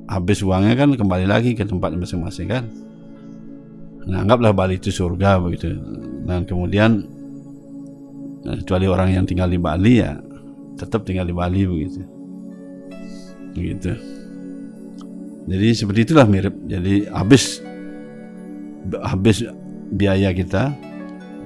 habis 0.10 0.42
uangnya 0.42 0.74
kan 0.74 0.90
kembali 0.98 1.30
lagi 1.30 1.54
ke 1.54 1.64
tempat 1.64 1.94
masing-masing 1.94 2.50
kan? 2.50 2.66
Nah, 4.10 4.26
anggaplah 4.26 4.52
Bali 4.58 4.82
itu 4.82 4.90
surga 4.90 5.38
begitu. 5.38 5.78
Dan 6.26 6.44
kemudian 6.50 7.06
nah, 8.42 8.56
kecuali 8.58 8.90
orang 8.90 9.14
yang 9.14 9.24
tinggal 9.30 9.48
di 9.48 9.62
Bali 9.62 10.02
ya 10.02 10.18
tetap 10.76 11.06
tinggal 11.06 11.30
di 11.30 11.36
Bali 11.38 11.62
begitu. 11.64 12.02
Begitu. 13.54 13.92
Jadi 15.48 15.68
seperti 15.72 16.00
itulah 16.12 16.28
mirip. 16.28 16.56
Jadi 16.68 17.08
habis 17.08 17.64
habis 19.04 19.44
biaya 19.92 20.32
kita, 20.36 20.76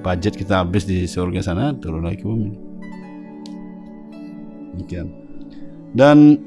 budget 0.02 0.34
kita 0.34 0.66
habis 0.66 0.84
di 0.84 1.06
surga 1.06 1.40
sana, 1.40 1.70
turun 1.78 2.02
lagi 2.02 2.20
ke 2.20 2.26
bumi. 2.26 2.50
Demikian. 4.74 5.08
Dan 5.92 6.40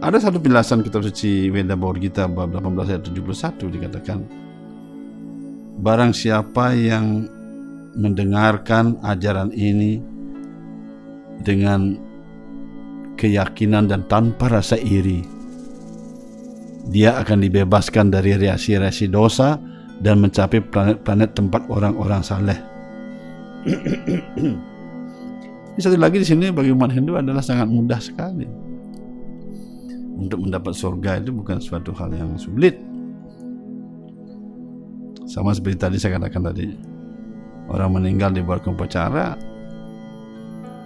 ada 0.00 0.16
satu 0.16 0.40
penjelasan 0.40 0.80
kitab 0.80 1.04
suci 1.04 1.52
Weda 1.52 1.76
Baur 1.76 2.00
kita 2.00 2.24
bab 2.24 2.56
18 2.56 2.88
ayat 2.88 3.02
71 3.04 3.68
dikatakan 3.68 4.18
Barang 5.80 6.16
siapa 6.16 6.72
yang 6.72 7.28
mendengarkan 7.94 8.96
ajaran 9.04 9.52
ini 9.52 10.00
dengan 11.40 12.00
keyakinan 13.20 13.92
dan 13.92 14.04
tanpa 14.08 14.48
rasa 14.48 14.80
iri 14.80 15.24
dia 16.88 17.20
akan 17.20 17.44
dibebaskan 17.44 18.08
dari 18.08 18.40
reaksi-reaksi 18.40 19.06
dosa 19.12 19.60
dan 20.00 20.20
mencapai 20.24 20.64
planet-planet 20.64 21.30
tempat 21.36 21.62
orang-orang 21.68 22.24
saleh. 22.24 22.58
Satu 25.80 25.96
lagi 25.96 26.20
di 26.20 26.26
sini 26.28 26.52
bagi 26.52 26.72
umat 26.76 26.92
Hindu 26.92 27.16
adalah 27.16 27.40
sangat 27.40 27.68
mudah 27.68 28.00
sekali. 28.00 28.44
Untuk 30.20 30.44
mendapat 30.44 30.76
surga 30.76 31.24
itu 31.24 31.32
bukan 31.32 31.56
suatu 31.56 31.96
hal 31.96 32.12
yang 32.12 32.36
sulit. 32.36 32.76
Sama 35.24 35.56
seperti 35.56 35.78
tadi 35.80 35.96
saya 35.96 36.20
katakan 36.20 36.52
tadi, 36.52 36.68
orang 37.72 37.96
meninggal 37.96 38.34
di 38.34 38.44
bawah 38.44 38.60
upacara, 38.76 39.38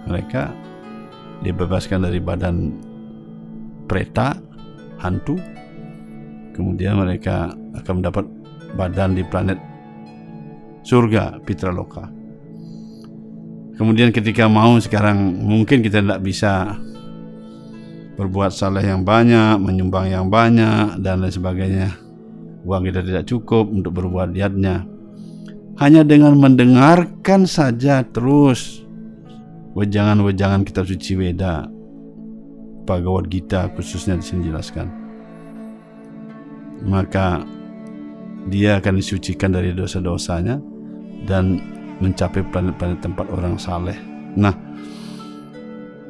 mereka 0.07 0.53
dibebaskan 1.43 2.07
dari 2.07 2.21
badan 2.23 2.71
preta, 3.89 4.37
hantu, 5.01 5.35
kemudian 6.55 6.95
mereka 6.95 7.51
akan 7.75 7.99
mendapat 7.99 8.23
badan 8.75 9.15
di 9.15 9.23
planet 9.23 9.59
surga 10.85 11.41
Pitraloka. 11.41 12.07
Kemudian 13.75 14.15
ketika 14.15 14.47
mau 14.47 14.79
sekarang 14.79 15.35
mungkin 15.35 15.83
kita 15.83 15.99
tidak 15.99 16.23
bisa 16.23 16.79
berbuat 18.15 18.55
salah 18.55 18.79
yang 18.79 19.03
banyak, 19.03 19.59
menyumbang 19.59 20.07
yang 20.07 20.31
banyak 20.31 20.99
dan 21.03 21.19
lain 21.19 21.33
sebagainya. 21.33 21.89
Uang 22.63 22.87
kita 22.87 23.03
tidak 23.03 23.27
cukup 23.27 23.67
untuk 23.67 23.99
berbuat 23.99 24.31
lihatnya. 24.31 24.87
Hanya 25.75 26.07
dengan 26.07 26.39
mendengarkan 26.39 27.43
saja 27.43 28.07
terus 28.07 28.79
wejangan-wejangan 29.75 30.63
kitab 30.63 30.87
suci 30.87 31.19
Weda, 31.19 31.67
Bhagavad 32.87 33.27
Gita 33.27 33.67
khususnya 33.75 34.15
di 34.15 34.23
sini 34.23 34.47
jelaskan 34.47 35.05
maka 36.85 37.47
dia 38.45 38.77
akan 38.77 39.01
disucikan 39.01 39.53
dari 39.53 39.73
dosa-dosanya 39.73 40.61
dan 41.25 41.57
mencapai 41.99 42.45
planet-planet 42.53 42.99
tempat 43.01 43.25
orang 43.33 43.57
saleh. 43.57 43.97
Nah, 44.35 44.53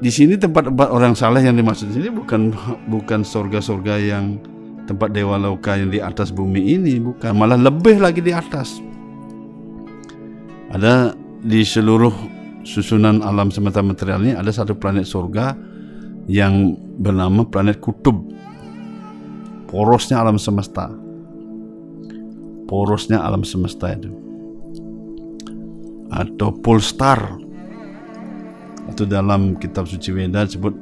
di 0.02 0.12
sini 0.12 0.36
tempat-tempat 0.36 0.92
orang 0.92 1.16
saleh 1.16 1.46
yang 1.46 1.56
dimaksud 1.56 1.94
di 1.94 2.04
sini 2.04 2.10
bukan 2.12 2.52
bukan 2.92 3.24
surga-surga 3.24 3.96
yang 4.02 4.42
tempat 4.86 5.16
dewa 5.16 5.40
loka 5.40 5.80
yang 5.80 5.90
di 5.90 6.04
atas 6.04 6.30
bumi 6.30 6.78
ini, 6.78 7.00
bukan, 7.02 7.34
malah 7.34 7.58
lebih 7.58 7.98
lagi 7.98 8.22
di 8.22 8.36
atas. 8.36 8.84
Ada 10.70 11.16
di 11.46 11.62
seluruh 11.64 12.12
susunan 12.66 13.22
alam 13.22 13.54
semesta 13.54 13.80
material 13.86 14.26
ini 14.26 14.34
ada 14.34 14.50
satu 14.50 14.74
planet 14.74 15.06
surga 15.06 15.54
yang 16.26 16.74
bernama 16.98 17.46
planet 17.46 17.78
kutub 17.78 18.26
porosnya 19.70 20.18
alam 20.18 20.42
semesta 20.42 20.90
porosnya 22.66 23.22
alam 23.22 23.46
semesta 23.46 23.94
itu. 23.94 24.10
Atau 26.10 26.54
polestar 26.62 27.38
itu 28.86 29.04
dalam 29.10 29.58
kitab 29.58 29.90
suci 29.90 30.14
Weda 30.14 30.46
disebut 30.46 30.74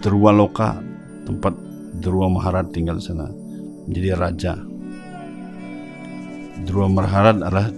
Derwa 0.00 0.32
Loka 0.32 0.80
tempat 1.28 1.52
Derwa 2.00 2.32
Maharat 2.32 2.72
tinggal 2.72 2.98
di 3.00 3.04
sana 3.04 3.28
menjadi 3.84 4.10
raja. 4.16 4.54
Derwa 6.64 6.88
Maharat 6.88 7.36
adalah 7.44 7.68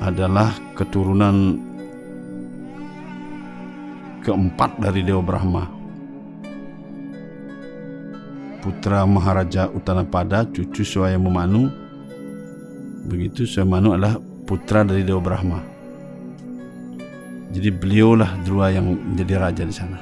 adalah 0.00 0.50
keturunan 0.76 1.60
keempat 4.26 4.82
dari 4.82 5.06
Dewa 5.06 5.22
Brahma. 5.22 5.64
Putra 8.58 9.06
Maharaja 9.06 9.70
Utanapada, 9.70 10.42
cucu 10.50 10.82
Swayambhu 10.82 11.30
Begitu 13.06 13.46
Swayambhu 13.46 13.94
adalah 13.94 14.18
putra 14.46 14.82
dari 14.82 15.06
Dewa 15.06 15.22
Brahma. 15.22 15.62
Jadi 17.54 17.70
beliaulah 17.70 18.42
dua 18.42 18.74
yang 18.74 18.90
menjadi 18.92 19.38
raja 19.38 19.62
di 19.62 19.74
sana. 19.74 19.98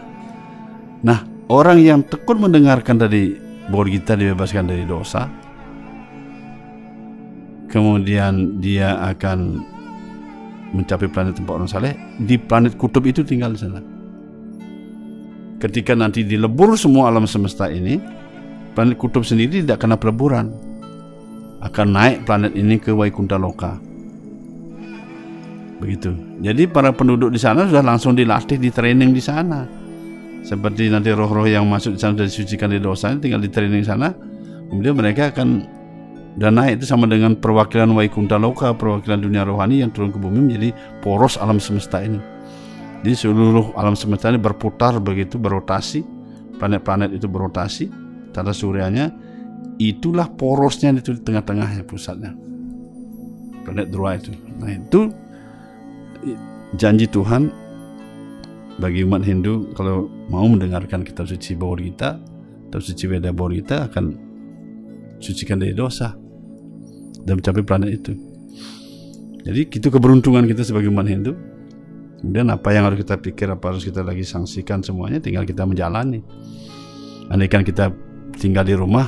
Nah, 1.05 1.21
orang 1.53 1.79
yang 1.85 2.01
tekun 2.03 2.41
mendengarkan 2.41 2.97
dari 2.97 3.37
bahwa 3.69 3.87
kita 3.93 4.17
dibebaskan 4.17 4.65
dari 4.65 4.89
dosa, 4.89 5.29
kemudian 7.69 8.59
dia 8.59 8.97
akan 9.13 9.61
mencapai 10.75 11.07
planet 11.07 11.39
tempat 11.39 11.55
orang 11.55 11.71
saleh, 11.71 11.93
di 12.19 12.41
planet 12.41 12.75
kutub 12.81 13.05
itu 13.05 13.23
tinggal 13.23 13.55
di 13.55 13.61
sana. 13.61 13.81
Ketika 15.61 15.95
nanti 15.95 16.27
dilebur 16.27 16.75
semua 16.75 17.13
alam 17.13 17.29
semesta 17.29 17.71
ini, 17.71 18.01
planet 18.75 18.99
kutub 18.99 19.23
sendiri 19.23 19.63
tidak 19.63 19.85
kena 19.85 19.95
peleburan 19.95 20.74
akan 21.65 21.87
naik 21.91 22.17
planet 22.29 22.53
ini 22.53 22.77
ke 22.77 22.93
Waikunta 22.93 23.41
Loka 23.41 23.81
begitu. 25.85 26.17
Jadi 26.41 26.65
para 26.65 26.97
penduduk 26.97 27.29
di 27.29 27.37
sana 27.37 27.69
sudah 27.69 27.85
langsung 27.85 28.17
dilatih 28.17 28.57
di 28.57 28.73
training 28.73 29.13
di 29.13 29.21
sana. 29.21 29.69
Seperti 30.45 30.93
nanti 30.93 31.13
roh-roh 31.13 31.49
yang 31.49 31.69
masuk 31.69 31.97
di 31.97 32.01
sana 32.01 32.17
sudah 32.17 32.29
disucikan 32.29 32.69
di 32.69 32.81
dosa 32.81 33.13
tinggal 33.17 33.41
di 33.41 33.49
training 33.49 33.81
di 33.81 33.89
sana 33.89 34.13
kemudian 34.69 34.93
mereka 34.93 35.33
akan 35.33 35.65
dan 36.37 36.59
naik 36.59 36.83
itu 36.83 36.91
sama 36.91 37.09
dengan 37.09 37.39
perwakilan 37.39 37.95
Waikunta 37.95 38.37
Loka 38.37 38.75
perwakilan 38.75 39.25
dunia 39.25 39.47
rohani 39.47 39.81
yang 39.81 39.95
turun 39.95 40.11
ke 40.11 40.19
bumi 40.19 40.51
menjadi 40.51 40.71
poros 41.01 41.41
alam 41.41 41.63
semesta 41.63 42.03
ini. 42.03 42.19
Jadi 43.01 43.15
seluruh 43.15 43.73
alam 43.79 43.95
semesta 43.95 44.29
ini 44.29 44.41
berputar 44.41 44.99
begitu 44.99 45.39
berotasi. 45.39 46.03
Planet-planet 46.55 47.11
itu 47.15 47.27
berotasi 47.27 47.91
tata 48.31 48.55
suryanya 48.55 49.11
itulah 49.79 50.31
porosnya 50.31 50.95
itu 50.95 51.15
di 51.15 51.23
tengah-tengahnya 51.23 51.83
pusatnya 51.87 52.35
planet 53.65 53.87
Dhruva 53.91 54.17
itu 54.19 54.31
nah 54.61 54.71
itu 54.71 55.01
janji 56.79 57.07
Tuhan 57.07 57.65
bagi 58.79 59.07
umat 59.07 59.23
Hindu 59.23 59.71
kalau 59.79 60.11
mau 60.27 60.47
mendengarkan 60.51 61.07
kitab 61.07 61.31
suci 61.31 61.55
Bawor 61.55 61.79
kita, 61.79 62.19
kitab 62.69 62.83
suci 62.83 63.05
Veda 63.07 63.31
Bawor 63.31 63.55
kita 63.55 63.87
akan 63.91 64.05
sucikan 65.23 65.63
dari 65.63 65.73
dosa 65.77 66.15
dan 67.23 67.39
mencapai 67.39 67.63
planet 67.63 67.91
itu. 67.95 68.13
Jadi 69.45 69.61
itu 69.69 69.89
keberuntungan 69.93 70.49
kita 70.49 70.67
sebagai 70.67 70.91
umat 70.91 71.07
Hindu. 71.07 71.37
Kemudian 72.25 72.49
apa 72.49 72.73
yang 72.73 72.89
harus 72.89 73.05
kita 73.05 73.21
pikir, 73.21 73.53
apa 73.53 73.77
harus 73.77 73.85
kita 73.85 74.01
lagi 74.01 74.25
sanksikan 74.25 74.81
semuanya, 74.81 75.21
tinggal 75.21 75.45
kita 75.45 75.69
menjalani. 75.69 76.25
Andaikan 77.29 77.61
kita 77.61 77.93
tinggal 78.41 78.65
di 78.65 78.73
rumah, 78.73 79.05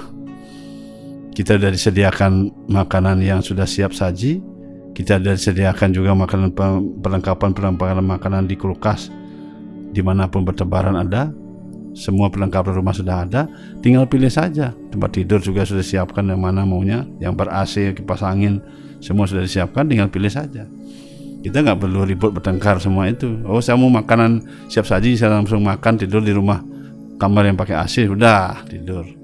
kita 1.36 1.60
sudah 1.60 1.68
disediakan 1.68 2.48
makanan 2.72 3.20
yang 3.20 3.44
sudah 3.44 3.68
siap 3.68 3.92
saji, 3.92 4.40
kita 4.96 5.20
sudah 5.20 5.36
disediakan 5.36 5.92
juga 5.92 6.16
makanan 6.16 6.56
perlengkapan 7.04 7.52
perlengkapan 7.52 8.00
makanan 8.00 8.48
di 8.48 8.56
kulkas, 8.56 9.12
di 9.92 10.00
mana 10.00 10.32
pun 10.32 10.48
bertebaran 10.48 10.96
ada, 10.96 11.28
semua 11.92 12.32
perlengkapan 12.32 12.80
rumah 12.80 12.96
sudah 12.96 13.28
ada, 13.28 13.44
tinggal 13.84 14.08
pilih 14.08 14.32
saja. 14.32 14.72
Tempat 14.88 15.12
tidur 15.12 15.44
juga 15.44 15.68
sudah 15.68 15.84
siapkan 15.84 16.24
yang 16.24 16.40
mana 16.40 16.64
maunya, 16.64 17.04
yang 17.20 17.36
ber 17.36 17.52
AC, 17.52 17.92
kipas 17.92 18.24
angin, 18.24 18.64
semua 19.04 19.28
sudah 19.28 19.44
disiapkan, 19.44 19.84
tinggal 19.84 20.08
pilih 20.08 20.32
saja. 20.32 20.64
Kita 21.44 21.60
nggak 21.60 21.84
perlu 21.84 22.08
ribut 22.08 22.32
bertengkar 22.32 22.80
semua 22.80 23.12
itu. 23.12 23.44
Oh 23.44 23.60
saya 23.60 23.76
mau 23.76 23.92
makanan 23.92 24.40
siap 24.72 24.88
saji, 24.88 25.20
saya 25.20 25.36
langsung 25.36 25.60
makan 25.60 26.00
tidur 26.00 26.24
di 26.24 26.32
rumah 26.32 26.64
kamar 27.20 27.44
yang 27.44 27.60
pakai 27.60 27.76
AC, 27.76 28.08
sudah 28.08 28.64
tidur. 28.72 29.15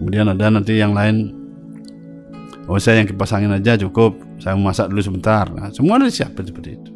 Kemudian 0.00 0.32
ada 0.32 0.48
nanti 0.48 0.80
yang 0.80 0.96
lain, 0.96 1.28
oh 2.64 2.80
saya 2.80 3.04
yang 3.04 3.08
kipas 3.12 3.36
angin 3.36 3.52
aja 3.52 3.76
cukup, 3.76 4.16
saya 4.40 4.56
masak 4.56 4.88
dulu 4.88 5.04
sebentar. 5.04 5.44
Nah, 5.52 5.68
semua 5.68 6.00
sudah 6.00 6.08
disiapkan 6.08 6.44
seperti 6.48 6.80
itu. 6.80 6.90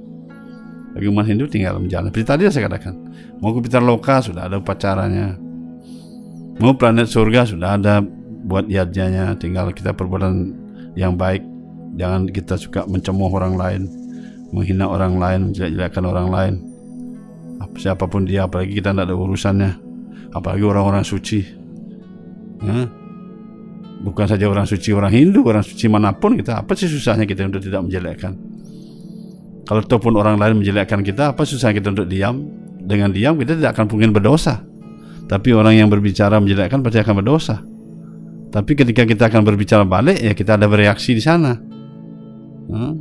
Bagi 0.97 1.07
umat 1.13 1.29
Hindu 1.29 1.45
tinggal 1.45 1.77
menjalan. 1.77 2.09
Seperti 2.09 2.25
tadi 2.25 2.43
saya 2.49 2.65
katakan, 2.71 2.97
mau 3.45 3.53
ke 3.53 3.61
Loka 3.83 4.25
sudah 4.25 4.49
ada 4.49 4.57
upacaranya. 4.57 5.37
Mau 6.65 6.73
planet 6.79 7.13
surga 7.13 7.45
sudah 7.45 7.77
ada 7.77 8.01
buat 8.49 8.71
yadnya, 8.73 9.37
tinggal 9.37 9.69
kita 9.75 9.93
perbuatan 9.93 10.55
yang 10.97 11.19
baik. 11.19 11.45
Jangan 11.99 12.31
kita 12.31 12.57
suka 12.57 12.87
mencemooh 12.87 13.31
orang 13.31 13.55
lain, 13.59 13.83
menghina 14.55 14.89
orang 14.89 15.19
lain, 15.21 15.51
menjelek-jelekkan 15.53 16.05
orang 16.09 16.29
lain. 16.33 16.55
Siapa 17.75 18.07
pun 18.07 18.23
dia, 18.23 18.47
apalagi 18.47 18.79
kita 18.79 18.95
tidak 18.95 19.11
ada 19.11 19.15
urusannya. 19.19 19.73
Apalagi 20.31 20.63
orang-orang 20.63 21.03
suci. 21.03 21.64
Ya. 22.63 22.87
Bukan 24.05 24.29
saja 24.29 24.45
orang 24.47 24.69
suci 24.69 24.93
orang 24.93 25.11
Hindu, 25.17 25.49
orang 25.49 25.65
suci 25.65 25.89
mana 25.89 26.13
pun 26.13 26.37
kita. 26.37 26.61
Apa 26.61 26.77
sih 26.77 26.93
susahnya 26.93 27.25
kita 27.25 27.49
untuk 27.49 27.65
tidak 27.65 27.89
menjelekkan? 27.89 28.37
Kalau 29.65 29.81
ataupun 29.81 30.13
orang 30.21 30.37
lain 30.37 30.61
menjelekkan 30.61 31.01
kita, 31.01 31.33
apa 31.33 31.49
susah 31.49 31.73
kita 31.73 31.89
untuk 31.89 32.05
diam? 32.05 32.45
Dengan 32.85 33.09
diam 33.09 33.41
kita 33.41 33.57
tidak 33.57 33.73
akan 33.73 33.89
mungkin 33.89 34.13
berdosa. 34.13 34.61
Tapi 35.25 35.57
orang 35.57 35.81
yang 35.81 35.89
berbicara 35.89 36.37
menjelekkan 36.37 36.85
pasti 36.85 37.01
akan 37.01 37.15
berdosa. 37.25 37.65
Tapi 38.53 38.73
ketika 38.77 39.09
kita 39.09 39.33
akan 39.33 39.41
berbicara 39.41 39.89
balik, 39.89 40.21
ya 40.21 40.37
kita 40.37 40.61
ada 40.61 40.69
bereaksi 40.69 41.17
di 41.17 41.25
sana. 41.25 41.57
Hmm? 42.69 42.93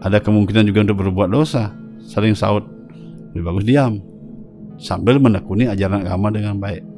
Ada 0.00 0.24
kemungkinan 0.24 0.64
juga 0.64 0.88
untuk 0.88 1.04
berbuat 1.04 1.28
dosa. 1.28 1.68
Saling 2.00 2.32
saut. 2.32 2.64
Lebih 3.36 3.44
bagus 3.44 3.64
diam. 3.68 4.00
Sambil 4.80 5.20
menekuni 5.20 5.68
ajaran 5.68 6.00
agama 6.00 6.32
dengan 6.32 6.56
baik. 6.56 6.95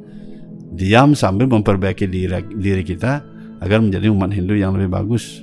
Diam 0.69 1.17
sambil 1.17 1.49
memperbaiki 1.49 2.05
diri, 2.05 2.45
diri 2.57 2.85
kita 2.85 3.25
agar 3.59 3.81
menjadi 3.81 4.13
umat 4.13 4.29
Hindu 4.29 4.53
yang 4.53 4.77
lebih 4.77 4.93
bagus. 4.93 5.41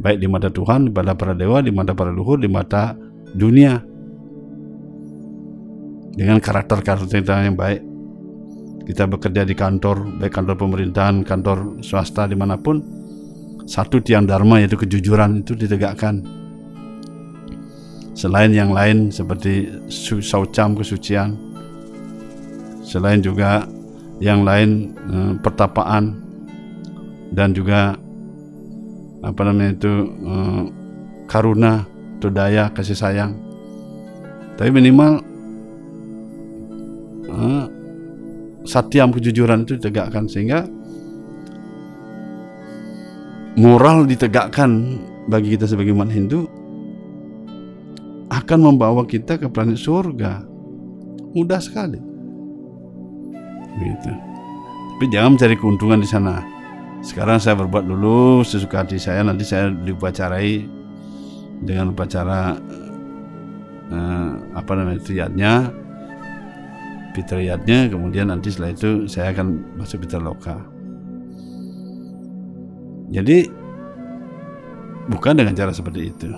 Baik 0.00 0.18
di 0.18 0.26
mata 0.26 0.48
Tuhan, 0.48 0.88
di 0.88 0.92
mata 0.92 1.14
para 1.14 1.36
dewa, 1.36 1.60
di 1.62 1.70
mata 1.70 1.92
para 1.94 2.10
luhur, 2.10 2.40
di 2.40 2.48
mata 2.48 2.96
dunia. 3.36 3.78
Dengan 6.10 6.42
karakter-karakter 6.42 7.06
kita 7.06 7.46
yang 7.46 7.56
baik. 7.56 7.80
Kita 8.90 9.06
bekerja 9.06 9.46
di 9.46 9.54
kantor, 9.54 10.18
baik 10.18 10.34
kantor 10.34 10.56
pemerintahan, 10.58 11.22
kantor 11.22 11.78
swasta, 11.78 12.26
di 12.26 12.34
mana 12.34 12.58
pun 12.58 12.82
satu 13.70 14.02
tiang 14.02 14.26
dharma 14.26 14.58
yaitu 14.58 14.74
kejujuran 14.74 15.46
itu 15.46 15.54
ditegakkan. 15.54 16.26
Selain 18.18 18.50
yang 18.50 18.74
lain 18.74 19.14
seperti 19.14 19.70
saucam 20.18 20.74
kesucian, 20.74 21.38
selain 22.82 23.22
juga 23.22 23.62
yang 24.20 24.44
lain 24.44 24.92
eh, 24.94 25.32
pertapaan 25.40 26.20
dan 27.32 27.56
juga 27.56 27.96
apa 29.20 29.40
namanya 29.44 29.72
itu 29.76 29.92
eh, 30.06 30.62
karuna 31.24 31.88
atau 32.20 32.28
daya 32.28 32.68
kasih 32.70 32.96
sayang. 32.96 33.32
Tapi 34.60 34.68
minimal 34.68 35.24
eh, 37.32 37.64
satiam 38.68 39.08
kejujuran 39.08 39.64
itu 39.64 39.80
ditegakkan 39.80 40.28
sehingga 40.28 40.68
moral 43.56 44.04
ditegakkan 44.04 45.00
bagi 45.32 45.56
kita 45.56 45.64
sebagai 45.64 45.96
umat 45.96 46.12
Hindu 46.12 46.44
akan 48.30 48.58
membawa 48.60 49.08
kita 49.08 49.40
ke 49.40 49.48
planet 49.48 49.80
surga. 49.80 50.44
Mudah 51.32 51.62
sekali. 51.62 52.09
Begitu. 53.78 54.12
Tapi 54.96 55.04
jangan 55.08 55.36
mencari 55.38 55.56
keuntungan 55.56 56.00
di 56.00 56.08
sana. 56.08 56.42
Sekarang 57.00 57.40
saya 57.40 57.56
berbuat 57.56 57.88
dulu 57.88 58.44
sesuka 58.44 58.84
hati 58.84 59.00
saya, 59.00 59.24
nanti 59.24 59.48
saya 59.48 59.72
diupacarai 59.72 60.68
dengan 61.64 61.96
upacara 61.96 62.60
eh, 63.88 64.30
apa 64.52 64.72
namanya 64.76 65.00
triadnya, 65.00 65.72
fitriyatnya, 67.16 67.88
kemudian 67.88 68.28
nanti 68.28 68.52
setelah 68.52 68.76
itu 68.76 69.08
saya 69.08 69.32
akan 69.32 69.80
masuk 69.80 70.04
loka. 70.20 70.60
Jadi 73.10 73.48
bukan 75.10 75.34
dengan 75.34 75.56
cara 75.56 75.72
seperti 75.74 76.00
itu. 76.12 76.30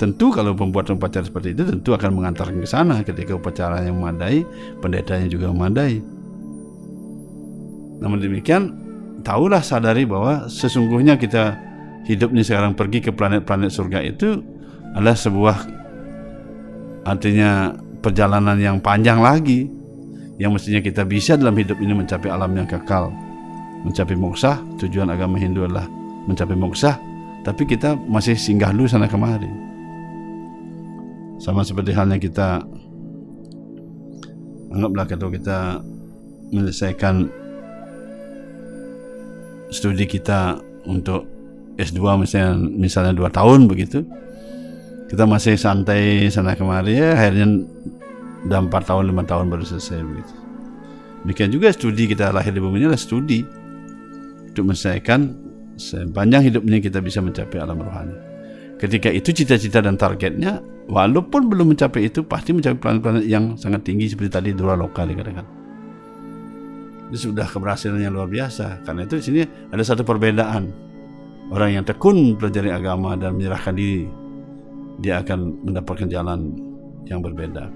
Tentu 0.00 0.34
kalau 0.34 0.56
pembuat 0.56 0.90
upacara 0.90 1.22
seperti 1.22 1.54
itu 1.54 1.62
tentu 1.62 1.94
akan 1.94 2.10
mengantarkan 2.16 2.58
ke 2.58 2.66
sana 2.66 3.06
ketika 3.06 3.38
upacaranya 3.38 3.92
memadai, 3.94 4.42
pendetanya 4.82 5.30
juga 5.30 5.54
memadai. 5.54 6.21
Namun 8.02 8.18
demikian, 8.18 8.74
tahulah 9.22 9.62
sadari 9.62 10.02
bahwa 10.02 10.50
sesungguhnya 10.50 11.14
kita 11.14 11.54
hidup 12.02 12.34
ini 12.34 12.42
sekarang 12.42 12.74
pergi 12.74 12.98
ke 12.98 13.14
planet-planet 13.14 13.70
surga 13.70 14.02
itu 14.02 14.42
adalah 14.98 15.14
sebuah 15.14 15.56
artinya 17.06 17.78
perjalanan 18.02 18.58
yang 18.58 18.82
panjang 18.82 19.22
lagi 19.22 19.70
yang 20.42 20.50
mestinya 20.50 20.82
kita 20.82 21.06
bisa 21.06 21.38
dalam 21.38 21.54
hidup 21.54 21.78
ini 21.78 21.94
mencapai 21.94 22.26
alam 22.26 22.50
yang 22.58 22.66
kekal. 22.66 23.14
Mencapai 23.86 24.14
moksa 24.18 24.58
tujuan 24.78 25.10
agama 25.10 25.38
Hindu 25.38 25.66
adalah 25.66 25.86
mencapai 26.26 26.54
moksa 26.58 26.98
tapi 27.42 27.66
kita 27.66 27.98
masih 28.10 28.34
singgah 28.34 28.74
dulu 28.74 28.90
sana 28.90 29.06
kemari. 29.06 29.50
Sama 31.42 31.66
seperti 31.66 31.90
halnya 31.94 32.18
kita 32.18 32.62
anggaplah 34.70 35.06
kalau 35.10 35.30
kita 35.34 35.82
menyelesaikan 36.54 37.41
studi 39.72 40.04
kita 40.04 40.60
untuk 40.84 41.24
S2 41.80 41.98
misalnya 42.20 42.52
misalnya 42.60 43.16
dua 43.16 43.32
tahun 43.32 43.66
begitu 43.66 44.04
kita 45.08 45.24
masih 45.24 45.56
santai 45.56 46.28
sana 46.28 46.52
kemari 46.52 47.00
ya 47.00 47.16
akhirnya 47.16 47.64
udah 48.44 48.58
empat 48.68 48.82
tahun 48.84 49.08
lima 49.08 49.24
tahun 49.24 49.48
baru 49.48 49.64
selesai 49.64 50.04
begitu 50.04 50.34
demikian 51.24 51.50
juga 51.50 51.72
studi 51.72 52.04
kita 52.12 52.28
lahir 52.30 52.52
di 52.52 52.60
bumi 52.60 52.84
ini 52.84 52.92
adalah 52.92 53.00
studi 53.00 53.40
untuk 54.52 54.68
menyelesaikan 54.68 55.20
sepanjang 55.80 56.42
hidup 56.44 56.62
ini 56.68 56.78
kita 56.84 57.00
bisa 57.00 57.24
mencapai 57.24 57.56
alam 57.56 57.80
rohani. 57.80 58.16
Ketika 58.76 59.08
itu 59.08 59.30
cita-cita 59.30 59.78
dan 59.78 59.94
targetnya, 59.94 60.58
walaupun 60.90 61.46
belum 61.46 61.72
mencapai 61.72 62.10
itu, 62.10 62.26
pasti 62.26 62.50
mencapai 62.50 62.82
planet-planet 62.82 63.24
yang 63.30 63.54
sangat 63.54 63.86
tinggi 63.86 64.10
seperti 64.10 64.30
tadi 64.30 64.50
dua 64.52 64.74
lokal 64.74 65.06
dikatakan. 65.06 65.61
Itu 67.12 67.28
sudah 67.30 67.44
keberhasilan 67.44 68.00
yang 68.00 68.16
luar 68.16 68.32
biasa. 68.32 68.80
Karena 68.88 69.04
itu 69.04 69.20
di 69.20 69.24
sini 69.24 69.40
ada 69.44 69.84
satu 69.84 70.00
perbedaan. 70.00 70.72
Orang 71.52 71.76
yang 71.76 71.84
tekun 71.84 72.40
pelajari 72.40 72.72
agama 72.72 73.12
dan 73.12 73.36
menyerahkan 73.36 73.76
diri, 73.76 74.08
dia 75.04 75.20
akan 75.20 75.68
mendapatkan 75.68 76.08
jalan 76.08 76.56
yang 77.04 77.20
berbeda. 77.20 77.68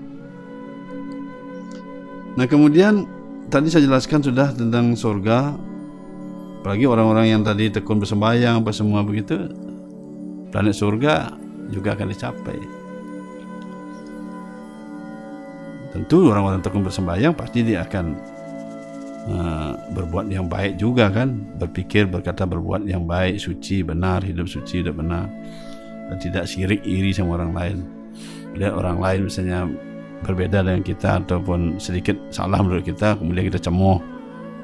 Nah 2.40 2.46
kemudian 2.48 3.04
tadi 3.52 3.68
saya 3.68 3.84
jelaskan 3.84 4.24
sudah 4.24 4.56
tentang 4.56 4.96
surga, 4.96 5.52
apalagi 6.66 6.82
orang-orang 6.82 7.30
yang 7.30 7.42
tadi 7.46 7.70
tekun 7.70 8.02
bersembahyang 8.02 8.58
apa 8.58 8.74
semua 8.74 9.06
begitu 9.06 9.38
planet 10.50 10.74
surga 10.74 11.30
juga 11.70 11.94
akan 11.94 12.10
dicapai 12.10 12.58
tentu 15.94 16.26
orang-orang 16.26 16.58
tekun 16.66 16.82
bersembahyang 16.82 17.38
pasti 17.38 17.62
dia 17.62 17.86
akan 17.86 18.18
uh, 19.28 19.76
berbuat 19.92 20.30
yang 20.30 20.46
baik 20.46 20.78
juga 20.80 21.10
kan. 21.10 21.36
Berpikir 21.58 22.06
berkata 22.06 22.46
berbuat 22.46 22.86
yang 22.86 23.04
baik 23.04 23.38
suci 23.38 23.82
benar 23.82 24.22
hidup 24.22 24.46
suci 24.46 24.82
hidup 24.82 24.98
benar. 24.98 25.28
Dan 26.06 26.16
tidak 26.22 26.46
sirik 26.46 26.82
iri 26.86 27.10
sama 27.10 27.42
orang 27.42 27.52
lain. 27.52 27.78
Lihat 28.56 28.72
orang 28.72 28.98
lain 29.02 29.20
misalnya 29.26 29.66
berbeda 30.24 30.64
dengan 30.64 30.80
kita 30.80 31.20
ataupun 31.26 31.76
sedikit 31.76 32.16
salah 32.32 32.56
menurut 32.64 32.88
kita 32.88 33.20
kemudian 33.20 33.52
kita 33.52 33.60
cemoh 33.60 34.00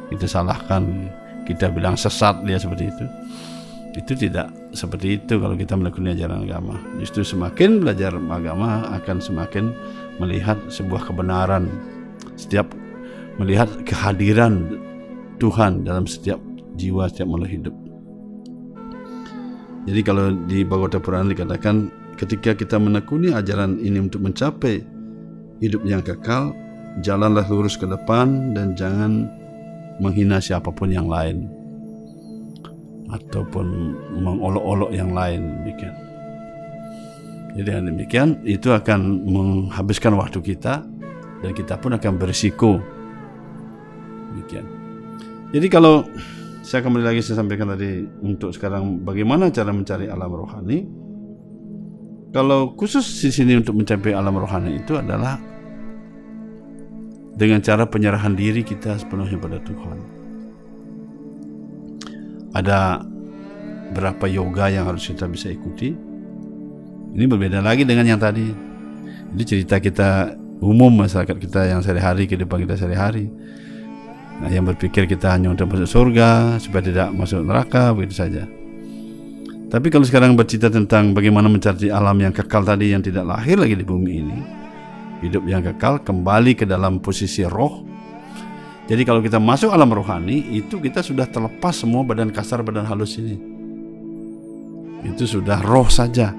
kita 0.09 0.25
salahkan 0.25 1.13
kita 1.45 1.69
bilang 1.69 1.99
sesat 1.99 2.41
dia 2.47 2.57
seperti 2.57 2.89
itu. 2.89 3.05
Itu 3.93 4.17
tidak 4.17 4.49
seperti 4.73 5.21
itu 5.21 5.37
kalau 5.37 5.53
kita 5.53 5.77
menekuni 5.77 6.17
ajaran 6.17 6.49
agama. 6.49 6.81
Justru 6.97 7.21
semakin 7.37 7.85
belajar 7.85 8.17
agama 8.17 8.89
akan 8.89 9.21
semakin 9.21 9.69
melihat 10.17 10.57
sebuah 10.73 11.13
kebenaran. 11.13 11.69
Setiap 12.41 12.73
melihat 13.43 13.69
kehadiran 13.83 14.79
Tuhan 15.43 15.83
dalam 15.83 16.07
setiap 16.07 16.39
jiwa 16.79 17.11
setiap 17.11 17.27
makhluk 17.27 17.51
hidup 17.51 17.75
jadi 19.83 20.01
kalau 20.07 20.31
di 20.47 20.63
Bhagavata 20.63 21.03
Purana 21.03 21.35
dikatakan 21.35 21.91
ketika 22.15 22.55
kita 22.55 22.79
menekuni 22.79 23.35
ajaran 23.35 23.83
ini 23.83 23.99
untuk 23.99 24.23
mencapai 24.23 24.79
hidup 25.59 25.83
yang 25.83 26.03
kekal, 26.07 26.55
jalanlah 27.03 27.43
lurus 27.51 27.75
ke 27.75 27.87
depan 27.91 28.55
dan 28.55 28.79
jangan 28.79 29.27
menghina 29.99 30.39
siapa 30.39 30.71
pun 30.71 30.87
yang 30.91 31.11
lain 31.11 31.51
ataupun 33.11 33.67
mengolok-olok 34.23 34.95
yang 34.95 35.11
lain 35.11 35.67
demikian. 35.67 35.95
Jadi 37.53 37.67
dengan 37.69 37.85
demikian 37.93 38.29
itu 38.47 38.73
akan 38.73 39.29
menghabiskan 39.29 40.17
waktu 40.17 40.41
kita 40.41 40.87
dan 41.43 41.51
kita 41.53 41.75
pun 41.77 41.93
akan 41.99 42.17
berisiko 42.17 42.81
demikian. 44.43 44.67
Jadi 45.55 45.67
kalau 45.71 46.03
saya 46.67 46.83
kembali 46.83 47.05
lagi 47.07 47.21
saya 47.23 47.39
sampaikan 47.43 47.71
tadi 47.71 48.03
untuk 48.27 48.51
sekarang 48.51 49.07
bagaimana 49.07 49.55
cara 49.55 49.71
mencari 49.71 50.11
alam 50.11 50.31
rohani. 50.35 50.79
Kalau 52.33 52.73
khusus 52.75 53.05
di 53.21 53.29
sini 53.29 53.61
untuk 53.61 53.77
mencapai 53.77 54.17
alam 54.17 54.33
rohani 54.35 54.81
itu 54.81 54.97
adalah 54.97 55.37
dengan 57.37 57.61
cara 57.61 57.85
penyerahan 57.85 58.33
diri 58.33 58.65
kita 58.65 58.97
sepenuhnya 58.97 59.37
pada 59.37 59.61
Tuhan. 59.61 59.99
Ada 62.57 63.05
berapa 63.93 64.25
yoga 64.33 64.73
yang 64.73 64.89
harus 64.89 65.05
kita 65.05 65.29
bisa 65.29 65.53
ikuti. 65.53 65.93
Ini 67.13 67.25
berbeda 67.29 67.61
lagi 67.61 67.85
dengan 67.85 68.09
yang 68.09 68.21
tadi. 68.21 68.49
Ini 69.33 69.45
cerita 69.45 69.77
kita 69.77 70.33
umum 70.65 70.89
masyarakat 71.05 71.37
kita 71.37 71.69
yang 71.69 71.85
sehari-hari 71.85 72.25
kehidupan 72.25 72.65
kita 72.65 72.81
sehari-hari 72.81 73.29
Nah, 74.41 74.49
yang 74.49 74.65
berpikir 74.65 75.05
kita 75.05 75.35
hanya 75.37 75.53
untuk 75.53 75.69
masuk 75.69 75.91
surga 75.91 76.57
supaya 76.63 76.83
tidak 76.83 77.09
masuk 77.13 77.45
neraka 77.45 77.93
begitu 77.93 78.17
saja. 78.17 78.49
Tapi 79.73 79.89
kalau 79.89 80.05
sekarang 80.05 80.37
bercerita 80.37 80.69
tentang 80.69 81.17
bagaimana 81.17 81.49
mencari 81.49 81.89
alam 81.89 82.21
yang 82.21 82.29
kekal 82.29 82.61
tadi 82.61 82.93
yang 82.93 83.01
tidak 83.01 83.25
lahir 83.25 83.57
lagi 83.57 83.73
di 83.73 83.81
bumi 83.81 84.13
ini, 84.21 84.39
hidup 85.25 85.49
yang 85.49 85.65
kekal 85.65 85.97
kembali 86.05 86.53
ke 86.53 86.69
dalam 86.69 87.01
posisi 87.01 87.41
roh. 87.49 87.81
Jadi 88.85 89.01
kalau 89.09 89.25
kita 89.25 89.41
masuk 89.41 89.73
alam 89.73 89.89
rohani 89.89 90.45
itu 90.53 90.77
kita 90.77 91.01
sudah 91.01 91.25
terlepas 91.25 91.73
semua 91.73 92.05
badan 92.05 92.29
kasar 92.29 92.61
badan 92.61 92.85
halus 92.85 93.17
ini. 93.17 93.41
Itu 95.09 95.25
sudah 95.25 95.65
roh 95.65 95.89
saja. 95.89 96.37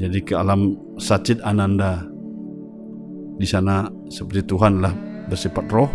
Jadi 0.00 0.18
ke 0.24 0.40
alam 0.40 0.72
sacit 0.96 1.44
ananda. 1.44 2.00
Di 3.36 3.44
sana 3.44 3.86
seperti 4.08 4.48
Tuhan 4.48 4.80
lah 4.80 4.94
bersifat 5.28 5.68
roh, 5.68 5.90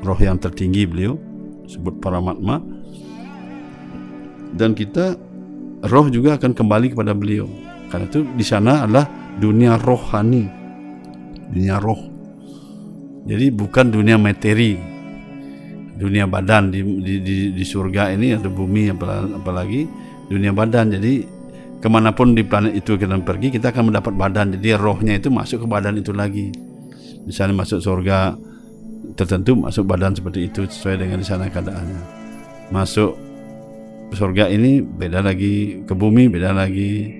roh 0.00 0.18
yang 0.18 0.40
tertinggi 0.40 0.88
beliau 0.88 1.16
sebut 1.68 2.00
paramatma 2.02 2.58
dan 4.54 4.74
kita 4.74 5.14
roh 5.86 6.06
juga 6.10 6.36
akan 6.36 6.52
kembali 6.52 6.92
kepada 6.92 7.14
beliau. 7.14 7.46
Karena 7.90 8.06
itu 8.06 8.22
di 8.34 8.44
sana 8.46 8.86
adalah 8.86 9.06
dunia 9.38 9.78
rohani. 9.78 10.44
Dunia 11.50 11.78
roh. 11.82 12.00
Jadi 13.26 13.46
bukan 13.50 13.86
dunia 13.90 14.16
materi. 14.18 14.78
Dunia 16.00 16.24
badan 16.24 16.72
di, 16.72 16.80
di, 16.80 17.14
di, 17.20 17.36
di 17.52 17.64
surga 17.64 18.08
ini 18.16 18.32
atau 18.32 18.48
bumi 18.48 18.88
apalagi 19.36 19.84
dunia 20.30 20.54
badan. 20.54 20.96
Jadi 20.96 21.12
ke 21.80 21.88
mana 21.88 22.12
pun 22.12 22.32
di 22.36 22.44
planet 22.44 22.76
itu 22.76 22.96
kita 22.96 23.16
pergi 23.20 23.52
kita 23.52 23.74
akan 23.74 23.92
mendapat 23.92 24.14
badan. 24.16 24.56
Jadi 24.56 24.68
rohnya 24.78 25.18
itu 25.18 25.28
masuk 25.28 25.64
ke 25.64 25.68
badan 25.68 25.98
itu 26.00 26.14
lagi. 26.14 26.48
Misalnya 27.26 27.62
masuk 27.62 27.84
surga 27.84 28.32
tertentu 29.16 29.56
masuk 29.56 29.86
badan 29.86 30.14
seperti 30.14 30.50
itu 30.50 30.66
sesuai 30.66 31.00
dengan 31.00 31.18
di 31.22 31.26
sana 31.26 31.50
keadaannya. 31.50 32.00
Masuk 32.70 33.18
surga 34.10 34.50
ini 34.50 34.82
beda 34.82 35.22
lagi 35.22 35.86
ke 35.86 35.94
bumi 35.94 36.26
beda 36.26 36.50
lagi 36.50 37.14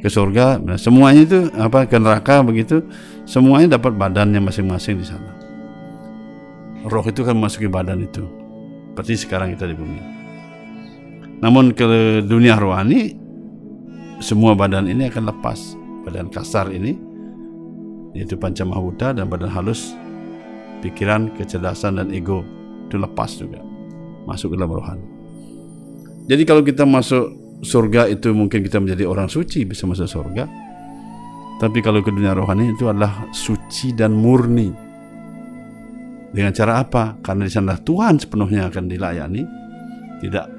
ke 0.00 0.08
surga. 0.08 0.62
Nah, 0.62 0.78
semuanya 0.78 1.22
itu 1.26 1.38
apa 1.58 1.86
ke 1.90 1.98
neraka 1.98 2.42
begitu 2.46 2.86
semuanya 3.26 3.78
dapat 3.78 3.98
badannya 3.98 4.38
masing-masing 4.38 5.02
di 5.02 5.06
sana. 5.06 5.32
Roh 6.86 7.02
itu 7.02 7.26
kan 7.26 7.34
memasuki 7.34 7.66
badan 7.66 8.06
itu 8.06 8.22
seperti 8.94 9.26
sekarang 9.26 9.52
kita 9.52 9.68
di 9.68 9.76
bumi. 9.76 10.00
Namun 11.42 11.76
ke 11.76 11.84
dunia 12.24 12.56
rohani 12.56 13.12
semua 14.24 14.56
badan 14.56 14.88
ini 14.88 15.10
akan 15.10 15.28
lepas. 15.28 15.76
Badan 16.06 16.30
kasar 16.30 16.70
ini 16.70 16.94
yaitu 18.14 18.38
pancamahuta 18.38 19.12
dan 19.12 19.28
badan 19.28 19.50
halus 19.50 19.92
pikiran, 20.86 21.34
kecerdasan 21.34 21.98
dan 21.98 22.14
ego 22.14 22.46
itu 22.86 22.94
lepas 22.94 23.34
juga 23.34 23.58
masuk 24.30 24.54
ke 24.54 24.56
dalam 24.58 24.70
rohani. 24.70 25.06
Jadi 26.26 26.42
kalau 26.46 26.62
kita 26.62 26.86
masuk 26.86 27.34
surga 27.62 28.10
itu 28.10 28.30
mungkin 28.34 28.62
kita 28.62 28.78
menjadi 28.78 29.06
orang 29.06 29.26
suci 29.26 29.66
bisa 29.66 29.86
masuk 29.86 30.06
surga. 30.06 30.46
Tapi 31.56 31.80
kalau 31.80 32.04
ke 32.04 32.12
dunia 32.12 32.36
rohani 32.36 32.76
itu 32.76 32.86
adalah 32.86 33.26
suci 33.32 33.96
dan 33.96 34.12
murni. 34.12 34.68
Dengan 36.36 36.52
cara 36.52 36.84
apa? 36.84 37.16
Karena 37.24 37.48
di 37.48 37.52
sana 37.52 37.80
Tuhan 37.80 38.20
sepenuhnya 38.20 38.68
akan 38.68 38.84
dilayani, 38.92 39.42
tidak 40.20 40.52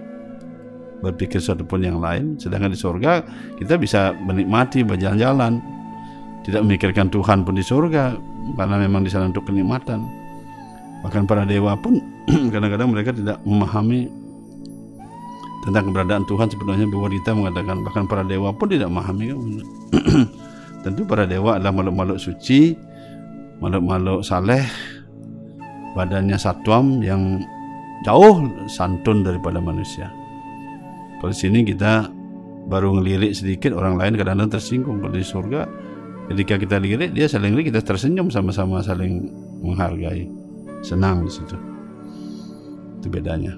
berpikir 1.06 1.38
sesuatu 1.38 1.70
pun 1.70 1.86
yang 1.86 2.02
lain. 2.02 2.42
Sedangkan 2.42 2.74
di 2.74 2.80
surga 2.80 3.22
kita 3.62 3.78
bisa 3.78 4.18
menikmati 4.18 4.82
berjalan-jalan, 4.82 5.62
tidak 6.50 6.62
memikirkan 6.66 7.14
Tuhan 7.14 7.46
pun 7.46 7.54
di 7.54 7.62
surga, 7.62 8.18
karena 8.56 8.76
memang 8.80 9.04
di 9.04 9.10
sana 9.12 9.28
untuk 9.28 9.50
kenikmatan. 9.50 10.06
Bahkan 11.04 11.28
para 11.28 11.44
dewa 11.44 11.76
pun 11.76 12.00
kadang-kadang 12.54 12.90
mereka 12.90 13.12
tidak 13.12 13.42
memahami 13.44 14.08
tentang 15.68 15.92
keberadaan 15.92 16.24
Tuhan. 16.30 16.48
Sebenarnya 16.48 16.88
bahwa 16.88 17.08
kita 17.12 17.32
mengatakan 17.36 17.76
bahkan 17.84 18.04
para 18.08 18.24
dewa 18.24 18.56
pun 18.56 18.68
tidak 18.72 18.88
memahami. 18.88 19.36
Tentu 20.86 21.04
para 21.04 21.28
dewa 21.28 21.60
adalah 21.60 21.74
makhluk-makhluk 21.76 22.20
suci 22.22 22.78
makhluk-makhluk 23.58 24.22
saleh 24.22 24.64
badannya 25.98 26.38
satwam 26.38 27.02
yang 27.02 27.42
jauh 28.06 28.46
santun 28.70 29.26
daripada 29.26 29.58
manusia. 29.58 30.14
Kalau 31.18 31.34
di 31.34 31.38
sini 31.38 31.66
kita 31.66 32.06
baru 32.70 33.02
ngelirik 33.02 33.34
sedikit 33.34 33.74
orang 33.74 33.98
lain 33.98 34.14
kadang-kadang 34.14 34.54
tersinggung. 34.54 35.02
Kalau 35.02 35.18
di 35.18 35.26
surga 35.26 35.62
ketika 36.28 36.60
kita 36.60 36.76
lirik 36.78 37.16
dia 37.16 37.28
saling 37.28 37.56
lirik 37.56 37.72
kita 37.72 37.82
tersenyum 37.84 38.28
sama-sama 38.28 38.84
saling 38.84 39.32
menghargai. 39.64 40.28
Senang 40.86 41.26
di 41.26 41.32
situ. 41.32 41.58
Itu 43.02 43.08
bedanya. 43.10 43.58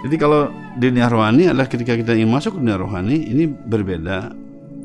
Jadi 0.00 0.16
kalau 0.16 0.48
dunia 0.80 1.12
rohani 1.12 1.52
adalah 1.52 1.68
ketika 1.68 1.92
kita 1.92 2.16
ingin 2.16 2.32
masuk 2.32 2.56
ke 2.56 2.58
dunia 2.64 2.80
rohani 2.80 3.20
ini 3.28 3.44
berbeda. 3.46 4.32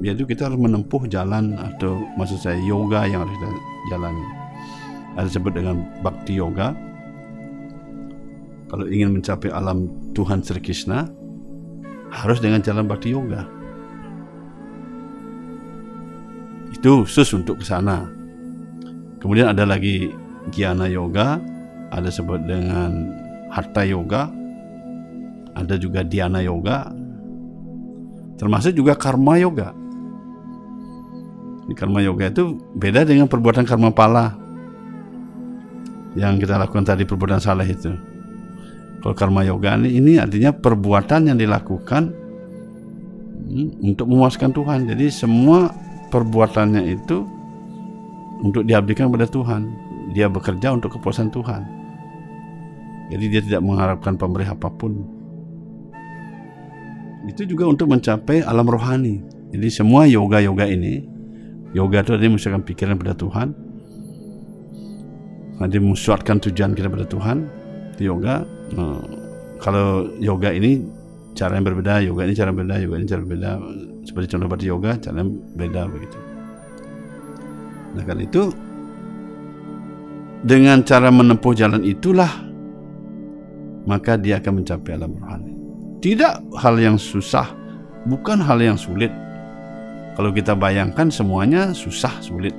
Yaitu 0.03 0.27
kita 0.27 0.51
harus 0.51 0.59
menempuh 0.59 1.07
jalan 1.07 1.55
atau 1.55 2.03
maksud 2.19 2.43
saya 2.43 2.59
yoga 2.59 3.07
yang 3.07 3.23
harus 3.23 3.31
kita 3.39 3.49
jalani. 3.95 4.25
Ada 5.15 5.31
disebut 5.31 5.53
dengan 5.55 5.87
bakti 6.03 6.35
yoga. 6.35 6.75
Kalau 8.67 8.91
ingin 8.91 9.15
mencapai 9.15 9.55
alam 9.55 9.87
Tuhan 10.11 10.43
Sri 10.43 10.59
Krishna 10.59 11.07
harus 12.11 12.43
dengan 12.43 12.59
jalan 12.59 12.91
bakti 12.91 13.15
yoga 13.15 13.54
itu 16.85 17.01
khusus 17.01 17.33
untuk 17.33 17.57
ke 17.57 17.65
sana. 17.65 18.05
Kemudian 19.17 19.49
ada 19.49 19.65
lagi 19.65 20.13
Giana 20.53 20.85
Yoga, 20.85 21.41
ada 21.89 22.13
sebut 22.13 22.37
dengan 22.45 23.09
Hatha 23.49 23.81
Yoga, 23.81 24.29
ada 25.57 25.81
juga 25.81 26.05
Diana 26.05 26.45
Yoga, 26.45 26.93
termasuk 28.37 28.77
juga 28.77 28.93
Karma 28.93 29.33
Yoga. 29.41 29.73
Di 31.65 31.73
Karma 31.73 32.05
Yoga 32.05 32.29
itu 32.29 32.53
beda 32.77 33.01
dengan 33.01 33.25
perbuatan 33.25 33.65
karma 33.65 33.89
pala 33.89 34.37
yang 36.13 36.37
kita 36.37 36.61
lakukan 36.61 36.85
tadi 36.85 37.01
perbuatan 37.01 37.41
salah 37.41 37.65
itu. 37.65 37.97
Kalau 39.01 39.17
Karma 39.17 39.41
Yoga 39.41 39.73
ini, 39.73 39.97
ini 39.97 40.21
artinya 40.21 40.53
perbuatan 40.53 41.33
yang 41.33 41.37
dilakukan 41.41 42.13
hmm, 43.49 43.89
untuk 43.89 44.05
memuaskan 44.05 44.53
Tuhan. 44.53 44.85
Jadi 44.85 45.09
semua 45.09 45.84
perbuatannya 46.15 46.87
itu 46.87 47.27
untuk 48.39 48.63
diabdikan 48.63 49.11
kepada 49.11 49.27
Tuhan. 49.27 49.61
Dia 50.15 50.31
bekerja 50.31 50.71
untuk 50.71 50.95
kepuasan 50.95 51.27
Tuhan. 51.35 51.67
Jadi 53.11 53.25
dia 53.27 53.41
tidak 53.43 53.61
mengharapkan 53.67 54.15
pemberi 54.15 54.47
apa 54.47 54.71
pun. 54.71 55.03
Itu 57.27 57.43
juga 57.43 57.67
untuk 57.67 57.91
mencapai 57.91 58.47
alam 58.47 58.63
rohani. 58.63 59.19
Jadi 59.51 59.67
semua 59.67 60.07
yoga-yoga 60.07 60.65
ini 60.71 61.15
Yoga 61.75 62.07
itu 62.07 62.15
artinya 62.15 62.31
memusatkan 62.39 62.63
pikiran 62.63 62.95
pada 62.95 63.13
Tuhan. 63.19 63.47
Nanti 65.59 65.75
memusuatkan 65.75 66.39
tujuan 66.47 66.71
kita 66.71 66.87
pada 66.87 67.03
Tuhan. 67.03 67.37
Itu 67.91 68.15
yoga. 68.15 68.47
Nah, 68.71 69.03
kalau 69.59 70.07
yoga 70.23 70.55
ini 70.55 70.79
cara 71.35 71.59
yang 71.59 71.67
berbeda, 71.67 71.99
yoga 72.01 72.23
ini 72.23 72.33
cara 72.33 72.49
yang 72.49 72.57
berbeda, 72.63 72.77
yoga 72.79 72.95
ini 72.95 73.05
cara 73.05 73.19
yang 73.19 73.27
berbeda. 73.29 73.51
Seperti 74.07 74.27
contoh 74.31 74.47
pada 74.47 74.63
yoga, 74.63 74.91
cara 74.97 75.15
yang 75.19 75.31
beda 75.53 75.81
begitu. 75.91 76.17
Nah 77.95 78.03
kan 78.03 78.17
itu 78.23 78.43
dengan 80.45 80.81
cara 80.87 81.09
menempuh 81.11 81.53
jalan 81.57 81.83
itulah 81.83 82.31
maka 83.85 84.17
dia 84.17 84.41
akan 84.41 84.61
mencapai 84.61 84.97
alam 84.97 85.13
rohani. 85.15 85.53
Tidak 86.01 86.53
hal 86.57 86.75
yang 86.77 86.97
susah, 86.97 87.49
bukan 88.05 88.41
hal 88.41 88.61
yang 88.61 88.77
sulit. 88.77 89.09
Kalau 90.15 90.31
kita 90.31 90.53
bayangkan 90.55 91.09
semuanya 91.09 91.73
susah, 91.75 92.13
sulit. 92.21 92.53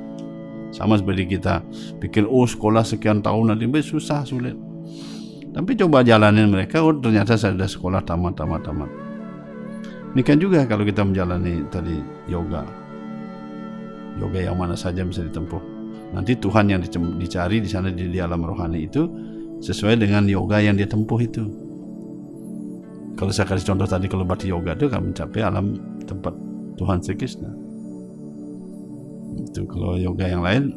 Sama 0.75 0.99
seperti 0.99 1.39
kita 1.39 1.63
pikir, 2.03 2.27
oh 2.27 2.45
sekolah 2.45 2.85
sekian 2.85 3.23
tahun 3.23 3.55
nanti 3.55 3.65
susah, 3.81 4.27
sulit. 4.27 4.66
Tapi 5.57 5.73
coba 5.73 6.05
jalanin 6.05 6.53
mereka, 6.53 6.85
oh 6.85 6.93
ternyata 6.93 7.33
saya 7.33 7.57
sudah 7.57 7.65
sekolah 7.65 8.01
tamat, 8.05 8.37
tamat, 8.37 8.61
tamat. 8.61 8.91
Ini 10.13 10.21
kan 10.21 10.37
juga 10.37 10.69
kalau 10.69 10.85
kita 10.85 11.01
menjalani 11.01 11.65
tadi 11.73 11.97
yoga. 12.29 12.61
Yoga 14.21 14.37
yang 14.37 14.61
mana 14.61 14.77
saja 14.77 15.01
bisa 15.01 15.25
ditempuh. 15.25 15.61
Nanti 16.13 16.37
Tuhan 16.37 16.69
yang 16.69 16.85
dicari 17.17 17.65
di 17.65 17.69
sana 17.73 17.89
di, 17.89 18.05
di 18.05 18.21
alam 18.21 18.45
rohani 18.45 18.85
itu 18.85 19.09
sesuai 19.65 19.97
dengan 19.97 20.29
yoga 20.29 20.61
yang 20.61 20.77
dia 20.77 20.85
tempuh 20.85 21.17
itu. 21.25 21.49
Kalau 23.17 23.33
saya 23.33 23.49
kasih 23.49 23.73
contoh 23.73 23.89
tadi 23.89 24.13
kalau 24.13 24.29
bati 24.29 24.53
yoga 24.53 24.77
itu 24.77 24.93
kan 24.93 25.09
mencapai 25.09 25.41
alam 25.41 25.73
tempat 26.05 26.37
Tuhan 26.77 27.01
Sri 27.01 27.17
Krishna. 27.17 27.49
Itu 29.41 29.65
kalau 29.65 29.97
yoga 29.97 30.29
yang 30.29 30.45
lain 30.45 30.77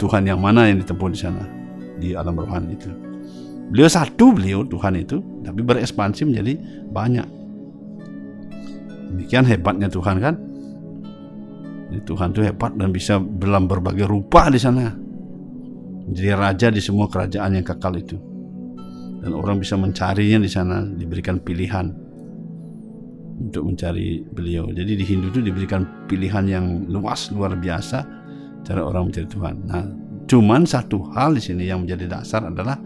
Tuhan 0.00 0.24
yang 0.24 0.40
mana 0.40 0.72
yang 0.72 0.80
ditempuh 0.80 1.12
di 1.12 1.20
sana 1.20 1.61
di 2.02 2.18
alam 2.18 2.34
rohani 2.34 2.74
itu. 2.74 2.90
Beliau 3.70 3.86
satu 3.86 4.34
beliau 4.34 4.66
Tuhan 4.66 4.98
itu, 4.98 5.22
tapi 5.46 5.62
berekspansi 5.62 6.26
menjadi 6.26 6.58
banyak. 6.90 7.28
Demikian 9.14 9.46
hebatnya 9.46 9.86
Tuhan 9.86 10.18
kan. 10.18 10.34
Tuhan 11.92 12.32
itu 12.32 12.40
hebat 12.40 12.72
dan 12.74 12.88
bisa 12.88 13.20
dalam 13.20 13.68
berbagai 13.68 14.08
rupa 14.08 14.48
di 14.50 14.58
sana. 14.58 14.90
Menjadi 16.08 16.32
raja 16.34 16.66
di 16.72 16.80
semua 16.82 17.06
kerajaan 17.06 17.54
yang 17.54 17.64
kekal 17.64 17.94
itu. 17.94 18.16
Dan 19.22 19.38
orang 19.38 19.62
bisa 19.62 19.78
mencarinya 19.78 20.42
di 20.42 20.50
sana, 20.50 20.82
diberikan 20.82 21.38
pilihan 21.38 21.94
untuk 23.38 23.68
mencari 23.68 24.24
beliau. 24.24 24.68
Jadi 24.72 24.92
di 24.98 25.04
Hindu 25.04 25.30
itu 25.30 25.40
diberikan 25.44 26.08
pilihan 26.08 26.44
yang 26.48 26.66
luas 26.90 27.30
luar 27.30 27.54
biasa 27.54 28.02
cara 28.66 28.82
orang 28.82 29.10
mencari 29.12 29.28
Tuhan. 29.28 29.54
Nah, 29.68 29.84
cuman 30.32 30.64
satu 30.64 31.12
hal 31.12 31.36
di 31.36 31.44
sini 31.44 31.68
yang 31.68 31.84
menjadi 31.84 32.08
dasar 32.16 32.48
adalah 32.48 32.80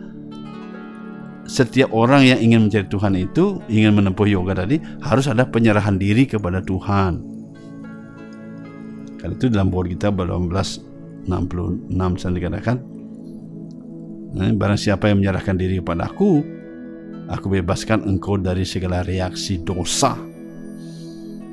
setiap 1.47 1.95
orang 1.95 2.27
yang 2.27 2.43
ingin 2.43 2.67
mencari 2.67 2.91
Tuhan 2.91 3.15
itu 3.15 3.63
ingin 3.71 3.95
menempuh 3.95 4.27
yoga 4.27 4.67
tadi 4.67 4.83
harus 4.99 5.31
ada 5.31 5.47
penyerahan 5.47 5.95
diri 5.95 6.27
kepada 6.27 6.59
Tuhan. 6.59 7.23
Kalau 9.23 9.35
itu 9.39 9.47
dalam 9.47 9.71
buku 9.71 9.95
kita 9.95 10.11
1866 10.11 11.31
saya 12.19 12.35
dikatakan 12.35 12.77
nah, 14.35 14.51
barang 14.51 14.79
siapa 14.79 15.07
yang 15.07 15.23
menyerahkan 15.23 15.55
diri 15.55 15.79
kepada 15.79 16.11
aku 16.11 16.43
aku 17.31 17.47
bebaskan 17.47 18.07
engkau 18.11 18.39
dari 18.39 18.63
segala 18.63 19.03
reaksi 19.03 19.59
dosa 19.63 20.15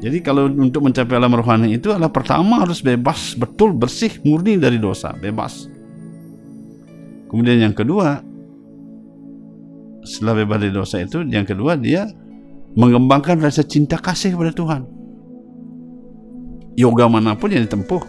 jadi 0.03 0.19
kalau 0.19 0.51
untuk 0.51 0.83
mencapai 0.83 1.15
alam 1.15 1.33
rohani 1.33 1.79
itu 1.79 1.87
adalah 1.87 2.11
pertama 2.11 2.59
harus 2.59 2.83
bebas, 2.83 3.39
betul, 3.39 3.71
bersih, 3.71 4.19
murni 4.27 4.59
dari 4.59 4.75
dosa, 4.75 5.15
bebas. 5.15 5.72
Kemudian 7.33 7.65
yang 7.65 7.73
kedua, 7.73 8.21
setelah 10.05 10.45
bebas 10.45 10.57
dari 10.61 10.69
dosa 10.69 11.01
itu, 11.01 11.25
yang 11.25 11.49
kedua 11.49 11.73
dia 11.73 12.05
mengembangkan 12.77 13.41
rasa 13.41 13.65
cinta 13.65 13.97
kasih 13.97 14.37
kepada 14.37 14.53
Tuhan. 14.53 14.85
Yoga 16.77 17.09
mana 17.09 17.33
pun 17.33 17.49
yang 17.49 17.65
ditempuh, 17.65 18.05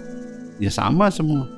ya 0.61 0.69
sama 0.69 1.09
semua. 1.09 1.49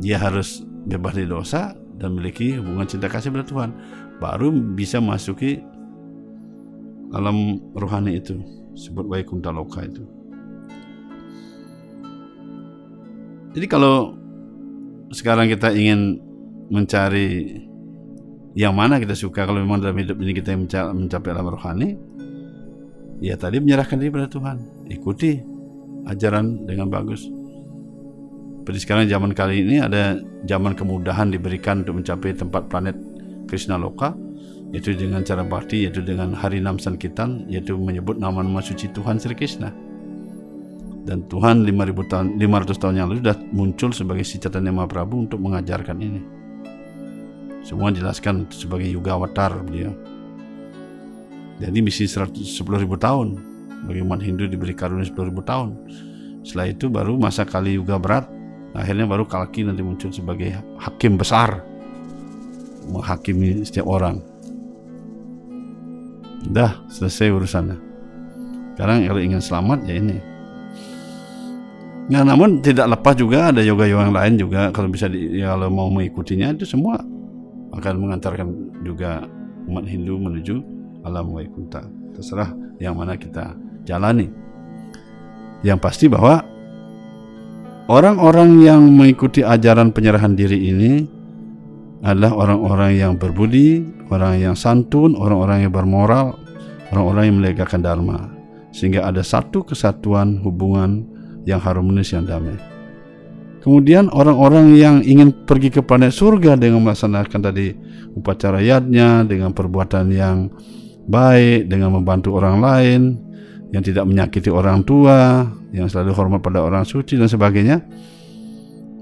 Dia 0.00 0.16
harus 0.16 0.64
bebas 0.88 1.12
dari 1.12 1.28
dosa 1.28 1.76
dan 2.00 2.16
memiliki 2.16 2.56
hubungan 2.56 2.88
cinta 2.88 3.12
kasih 3.12 3.28
kepada 3.28 3.44
Tuhan, 3.44 3.70
baru 4.16 4.48
bisa 4.72 5.04
masuki 5.04 5.60
alam 7.12 7.60
rohani 7.76 8.16
itu 8.16 8.40
sebut 8.72 9.04
Vaikunta 9.12 9.52
Loka 9.52 9.84
itu. 9.84 10.08
Jadi 13.52 13.66
kalau 13.68 14.23
sekarang 15.10 15.50
kita 15.50 15.74
ingin 15.74 16.20
mencari 16.72 17.60
yang 18.54 18.72
mana 18.72 19.02
kita 19.02 19.12
suka. 19.18 19.44
Kalau 19.44 19.60
memang 19.60 19.82
dalam 19.82 19.98
hidup 19.98 20.16
ini 20.22 20.32
kita 20.32 20.54
mencapai 20.94 21.30
alam 21.34 21.50
rohani 21.50 21.98
ya 23.18 23.34
tadi 23.34 23.58
menyerahkan 23.58 23.98
diri 23.98 24.10
pada 24.14 24.30
Tuhan. 24.30 24.88
Ikuti 24.88 25.42
ajaran 26.06 26.64
dengan 26.64 26.88
bagus. 26.88 27.26
Seperti 28.64 28.78
sekarang 28.80 29.04
zaman 29.12 29.36
kali 29.36 29.60
ini 29.60 29.76
ada 29.76 30.16
zaman 30.48 30.72
kemudahan 30.72 31.28
diberikan 31.28 31.84
untuk 31.84 32.00
mencapai 32.00 32.32
tempat 32.32 32.64
planet 32.72 32.96
Krishna 33.44 33.76
Loka 33.76 34.16
yaitu 34.72 34.96
dengan 34.96 35.20
cara 35.22 35.44
bakti 35.44 35.84
yaitu 35.84 36.00
dengan 36.00 36.32
hari 36.32 36.58
Nam 36.64 36.80
Sankirtan 36.80 37.44
yaitu 37.46 37.76
menyebut 37.76 38.16
nama-nama 38.16 38.64
suci 38.64 38.88
Tuhan 38.90 39.20
Sri 39.20 39.36
Krishna 39.36 39.68
dan 41.04 41.28
Tuhan 41.28 41.68
5000 41.68 42.10
tahun 42.10 42.26
500 42.40 42.80
tahun 42.80 42.94
yang 42.96 43.06
lalu 43.12 43.20
sudah 43.20 43.36
muncul 43.52 43.90
sebagai 43.92 44.24
si 44.24 44.40
Chaitanya 44.40 44.72
Mahaprabhu 44.72 45.28
untuk 45.28 45.38
mengajarkan 45.38 45.96
ini. 46.00 46.20
Semua 47.64 47.92
jelaskan 47.92 48.48
sebagai 48.48 48.88
Yuga 48.88 49.16
Avatar 49.16 49.60
beliau. 49.64 49.92
Jadi 51.60 51.78
misi 51.80 52.08
10.000 52.08 52.60
tahun. 53.00 53.28
Bagi 53.84 54.00
umat 54.00 54.20
Hindu 54.24 54.48
diberi 54.48 54.72
karunia 54.72 55.04
10.000 55.04 55.44
tahun. 55.44 55.68
Setelah 56.44 56.66
itu 56.72 56.88
baru 56.88 57.16
masa 57.20 57.44
kali 57.44 57.76
Yuga 57.76 57.96
berat 58.00 58.28
akhirnya 58.74 59.06
baru 59.06 59.24
Kalki 59.24 59.62
nanti 59.64 59.80
muncul 59.84 60.12
sebagai 60.12 60.56
hakim 60.80 61.20
besar. 61.20 61.64
Menghakimi 62.84 63.64
setiap 63.64 63.88
orang. 63.88 64.20
Dah 66.52 66.84
selesai 66.92 67.32
urusannya. 67.32 67.76
Sekarang 68.76 69.08
kalau 69.08 69.20
ingin 69.24 69.40
selamat 69.40 69.88
ya 69.88 69.96
ini. 69.96 70.33
Nah, 72.04 72.20
namun 72.20 72.60
tidak 72.60 72.84
lepas 72.92 73.16
juga 73.16 73.48
ada 73.48 73.64
yoga-yoga 73.64 74.04
yang 74.04 74.12
lain 74.12 74.34
juga 74.36 74.68
kalau 74.76 74.92
bisa 74.92 75.08
di, 75.08 75.40
ya, 75.40 75.56
kalau 75.56 75.72
mau 75.72 75.88
mengikutinya 75.88 76.52
itu 76.52 76.68
semua 76.68 77.00
akan 77.72 77.94
mengantarkan 77.96 78.48
juga 78.84 79.24
umat 79.72 79.88
Hindu 79.88 80.20
menuju 80.20 80.60
alam 81.00 81.32
Waikunta. 81.32 81.80
Terserah 82.12 82.52
yang 82.76 83.00
mana 83.00 83.16
kita 83.16 83.56
jalani. 83.88 84.28
Yang 85.64 85.78
pasti 85.80 86.06
bahwa 86.12 86.44
orang-orang 87.88 88.60
yang 88.60 88.84
mengikuti 88.84 89.40
ajaran 89.40 89.88
penyerahan 89.88 90.36
diri 90.36 90.60
ini 90.60 90.92
adalah 92.04 92.36
orang-orang 92.36 93.00
yang 93.00 93.12
berbudi, 93.16 93.80
orang 94.12 94.44
yang 94.44 94.52
santun, 94.52 95.16
orang-orang 95.16 95.64
yang 95.64 95.72
bermoral, 95.72 96.36
orang-orang 96.92 97.32
yang 97.32 97.36
melegakan 97.40 97.80
dharma, 97.80 98.28
sehingga 98.76 99.08
ada 99.08 99.24
satu 99.24 99.64
kesatuan 99.64 100.36
hubungan 100.44 101.13
yang 101.44 101.60
harmonis 101.60 102.12
yang 102.12 102.24
damai. 102.24 102.56
Kemudian 103.64 104.12
orang-orang 104.12 104.76
yang 104.76 105.00
ingin 105.00 105.32
pergi 105.48 105.72
ke 105.72 105.80
planet 105.80 106.12
surga 106.12 106.60
dengan 106.60 106.84
melaksanakan 106.84 107.40
tadi 107.40 107.72
upacara 108.12 108.60
yadnya 108.60 109.24
dengan 109.24 109.56
perbuatan 109.56 110.12
yang 110.12 110.52
baik, 111.08 111.72
dengan 111.72 111.96
membantu 111.96 112.36
orang 112.36 112.60
lain, 112.60 113.00
yang 113.72 113.80
tidak 113.80 114.04
menyakiti 114.04 114.52
orang 114.52 114.84
tua, 114.84 115.48
yang 115.72 115.88
selalu 115.88 116.12
hormat 116.12 116.40
pada 116.44 116.60
orang 116.60 116.84
suci 116.84 117.16
dan 117.16 117.24
sebagainya. 117.24 117.80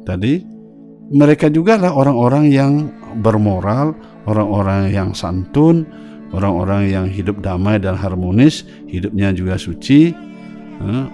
Tadi 0.07 0.39
mereka 1.11 1.51
juga 1.51 1.77
lah 1.77 1.91
orang-orang 1.91 2.49
yang 2.49 2.73
bermoral, 3.19 3.93
orang-orang 4.31 4.95
yang 4.95 5.11
santun, 5.11 5.85
orang-orang 6.33 6.89
yang 6.89 7.07
hidup 7.11 7.43
damai 7.45 7.77
dan 7.83 7.99
harmonis, 7.99 8.65
hidupnya 8.89 9.35
juga 9.37 9.59
suci, 9.59 10.15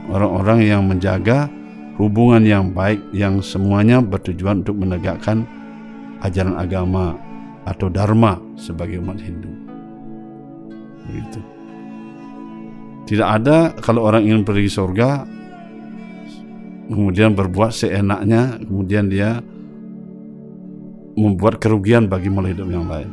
orang-orang 0.09 0.59
yang 0.65 0.83
menjaga 0.87 1.51
hubungan 1.99 2.47
yang 2.47 2.65
baik 2.71 3.03
yang 3.11 3.43
semuanya 3.43 3.99
bertujuan 3.99 4.63
untuk 4.63 4.79
menegakkan 4.79 5.45
ajaran 6.23 6.55
agama 6.55 7.19
atau 7.67 7.91
dharma 7.91 8.39
sebagai 8.55 9.03
umat 9.03 9.19
Hindu. 9.19 9.51
Begitu. 11.05 11.41
Tidak 13.09 13.29
ada 13.29 13.73
kalau 13.81 14.05
orang 14.05 14.29
ingin 14.29 14.45
pergi 14.45 14.69
surga 14.69 15.25
kemudian 16.89 17.37
berbuat 17.37 17.73
seenaknya, 17.73 18.57
kemudian 18.65 19.13
dia 19.13 19.41
membuat 21.19 21.61
kerugian 21.61 22.07
bagi 22.07 22.31
makhluk 22.33 22.57
hidup 22.57 22.69
yang 22.73 22.87
lain. 22.89 23.11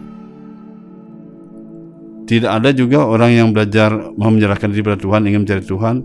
Tidak 2.26 2.50
ada 2.50 2.74
juga 2.74 3.06
orang 3.06 3.32
yang 3.38 3.48
belajar 3.54 3.94
mau 4.18 4.34
menyerahkan 4.34 4.74
diri 4.74 4.82
pada 4.82 4.98
Tuhan, 4.98 5.30
ingin 5.30 5.46
mencari 5.46 5.62
Tuhan, 5.62 5.96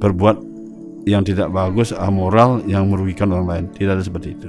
berbuat 0.00 0.36
yang 1.04 1.22
tidak 1.22 1.52
bagus, 1.52 1.92
amoral 1.92 2.64
yang 2.64 2.88
merugikan 2.88 3.32
orang 3.32 3.48
lain. 3.48 3.64
Tidak 3.76 3.92
ada 3.92 4.04
seperti 4.04 4.28
itu. 4.34 4.48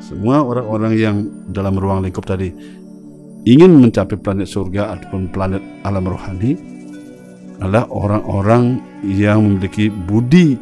Semua 0.00 0.42
orang-orang 0.42 0.92
yang 0.96 1.16
dalam 1.52 1.76
ruang 1.76 2.02
lingkup 2.02 2.24
tadi 2.24 2.50
ingin 3.44 3.78
mencapai 3.78 4.18
planet 4.18 4.48
surga 4.48 4.96
ataupun 4.96 5.30
planet 5.30 5.62
alam 5.84 6.04
rohani 6.08 6.56
adalah 7.60 7.86
orang-orang 7.92 8.80
yang 9.04 9.44
memiliki 9.44 9.92
budi 9.92 10.56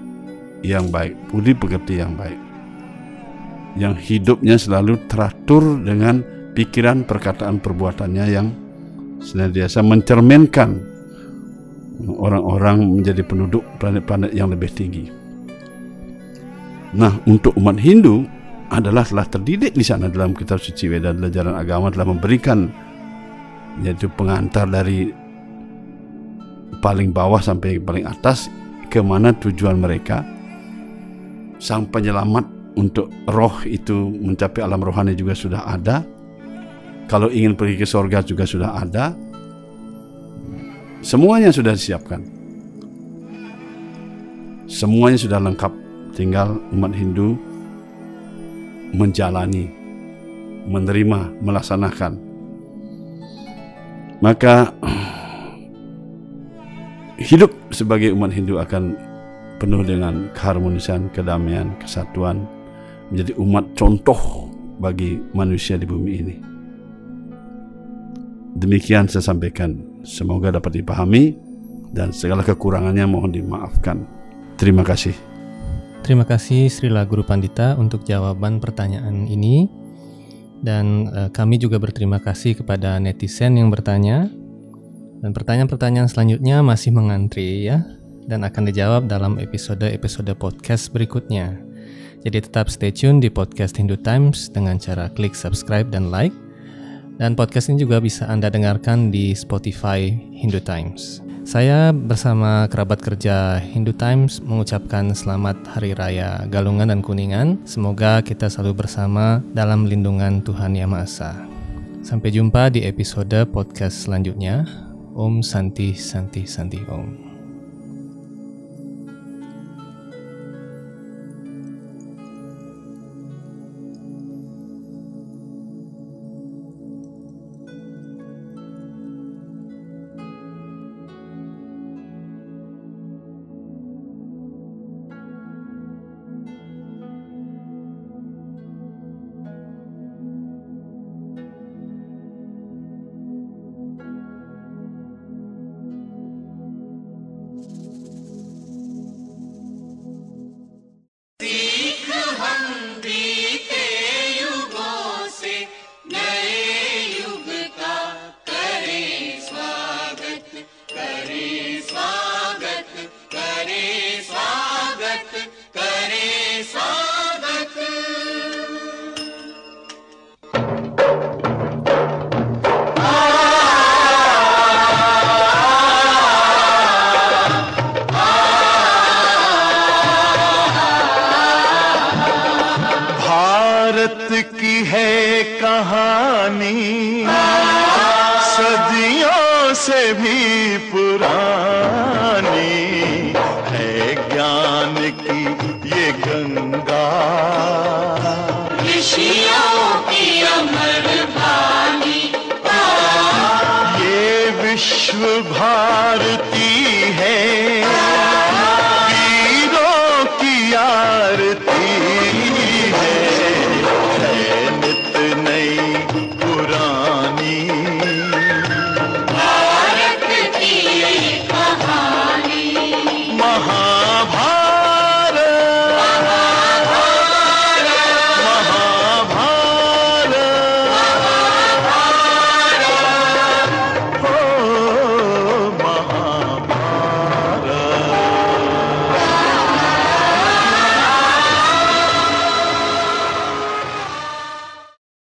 yang 0.66 0.90
baik, 0.90 1.14
budi 1.30 1.54
pekerti 1.54 2.02
yang 2.02 2.18
baik. 2.18 2.36
Yang 3.78 3.94
hidupnya 4.10 4.58
selalu 4.58 4.98
teratur 5.06 5.78
dengan 5.78 6.26
pikiran, 6.58 7.06
perkataan, 7.06 7.62
perbuatannya 7.62 8.24
yang 8.26 8.50
senantiasa 9.22 9.86
mencerminkan 9.86 10.97
orang-orang 12.06 12.86
menjadi 12.86 13.26
penduduk 13.26 13.66
planet-planet 13.82 14.30
yang 14.30 14.54
lebih 14.54 14.70
tinggi. 14.70 15.10
Nah, 16.94 17.18
untuk 17.26 17.52
umat 17.58 17.76
Hindu 17.76 18.24
adalah 18.70 19.04
telah 19.04 19.26
terdidik 19.26 19.74
di 19.74 19.84
sana 19.84 20.06
dalam 20.08 20.36
kitab 20.36 20.60
suci 20.60 20.88
Weda 20.88 21.12
dan 21.12 21.24
ajaran 21.24 21.56
agama 21.56 21.88
telah 21.90 22.08
memberikan 22.08 22.68
yaitu 23.82 24.10
pengantar 24.12 24.66
dari 24.66 25.10
paling 26.78 27.10
bawah 27.10 27.42
sampai 27.42 27.80
paling 27.82 28.06
atas 28.06 28.52
ke 28.88 29.02
mana 29.02 29.34
tujuan 29.36 29.76
mereka. 29.76 30.22
Sang 31.58 31.90
penyelamat 31.90 32.46
untuk 32.78 33.10
roh 33.26 33.58
itu 33.66 34.14
mencapai 34.14 34.62
alam 34.62 34.78
rohani 34.78 35.18
juga 35.18 35.34
sudah 35.34 35.66
ada. 35.66 36.06
Kalau 37.10 37.32
ingin 37.32 37.58
pergi 37.58 37.82
ke 37.82 37.86
sorga 37.88 38.22
juga 38.22 38.46
sudah 38.46 38.78
ada 38.78 39.16
semuanya 41.08 41.48
sudah 41.48 41.72
disiapkan 41.72 42.20
semuanya 44.68 45.16
sudah 45.16 45.40
lengkap 45.40 45.72
tinggal 46.12 46.60
umat 46.76 46.92
Hindu 46.92 47.32
menjalani 48.92 49.72
menerima 50.68 51.32
melaksanakan 51.40 52.20
maka 54.20 54.76
hidup 57.16 57.56
sebagai 57.72 58.12
umat 58.12 58.28
Hindu 58.28 58.60
akan 58.60 58.92
penuh 59.58 59.82
dengan 59.82 60.30
keharmonisan, 60.34 61.10
kedamaian, 61.10 61.74
kesatuan, 61.82 62.46
menjadi 63.10 63.34
umat 63.42 63.64
contoh 63.74 64.50
bagi 64.78 65.18
manusia 65.34 65.74
di 65.74 65.86
bumi 65.86 66.12
ini. 66.14 66.36
Demikian 68.58 69.10
saya 69.10 69.22
sampaikan. 69.22 69.87
Semoga 70.06 70.54
dapat 70.54 70.82
dipahami 70.82 71.34
dan 71.92 72.12
segala 72.12 72.44
kekurangannya 72.44 73.04
mohon 73.08 73.32
dimaafkan. 73.32 74.04
Terima 74.58 74.82
kasih. 74.82 75.14
Terima 76.02 76.24
kasih 76.24 76.72
Srila 76.72 77.04
Guru 77.04 77.26
Pandita 77.26 77.76
untuk 77.76 78.06
jawaban 78.06 78.62
pertanyaan 78.62 79.28
ini. 79.28 79.68
Dan 80.58 81.06
eh, 81.10 81.30
kami 81.30 81.58
juga 81.62 81.78
berterima 81.78 82.18
kasih 82.18 82.58
kepada 82.58 82.98
netizen 82.98 83.54
yang 83.58 83.70
bertanya. 83.70 84.26
Dan 85.18 85.34
pertanyaan-pertanyaan 85.34 86.06
selanjutnya 86.06 86.62
masih 86.62 86.94
mengantri 86.94 87.66
ya 87.66 87.82
dan 88.28 88.44
akan 88.44 88.70
dijawab 88.70 89.10
dalam 89.10 89.40
episode-episode 89.40 90.30
podcast 90.38 90.94
berikutnya. 90.94 91.58
Jadi 92.22 92.38
tetap 92.44 92.68
stay 92.68 92.90
tune 92.90 93.18
di 93.18 93.30
podcast 93.30 93.78
Hindu 93.78 93.98
Times 93.98 94.52
dengan 94.52 94.76
cara 94.78 95.08
klik 95.10 95.34
subscribe 95.34 95.88
dan 95.90 96.12
like. 96.12 96.34
Dan 97.18 97.34
podcast 97.34 97.66
ini 97.66 97.82
juga 97.82 97.98
bisa 97.98 98.30
Anda 98.30 98.46
dengarkan 98.46 99.10
di 99.10 99.34
Spotify 99.34 100.06
Hindu 100.38 100.62
Times. 100.62 101.18
Saya 101.42 101.90
bersama 101.90 102.70
kerabat 102.70 103.02
kerja 103.02 103.58
Hindu 103.58 103.90
Times 103.90 104.38
mengucapkan 104.38 105.10
selamat 105.10 105.58
Hari 105.66 105.98
Raya 105.98 106.46
Galungan 106.46 106.94
dan 106.94 107.02
Kuningan. 107.02 107.58
Semoga 107.66 108.22
kita 108.22 108.46
selalu 108.46 108.86
bersama 108.86 109.42
dalam 109.50 109.90
lindungan 109.90 110.46
Tuhan 110.46 110.78
Yang 110.78 110.90
Maha 110.94 111.06
Esa. 111.10 111.32
Sampai 112.06 112.30
jumpa 112.30 112.70
di 112.70 112.86
episode 112.86 113.50
podcast 113.50 114.06
selanjutnya. 114.06 114.62
Om 115.18 115.42
Santi 115.42 115.98
Santi 115.98 116.46
Santi 116.46 116.78
Om. 116.86 117.27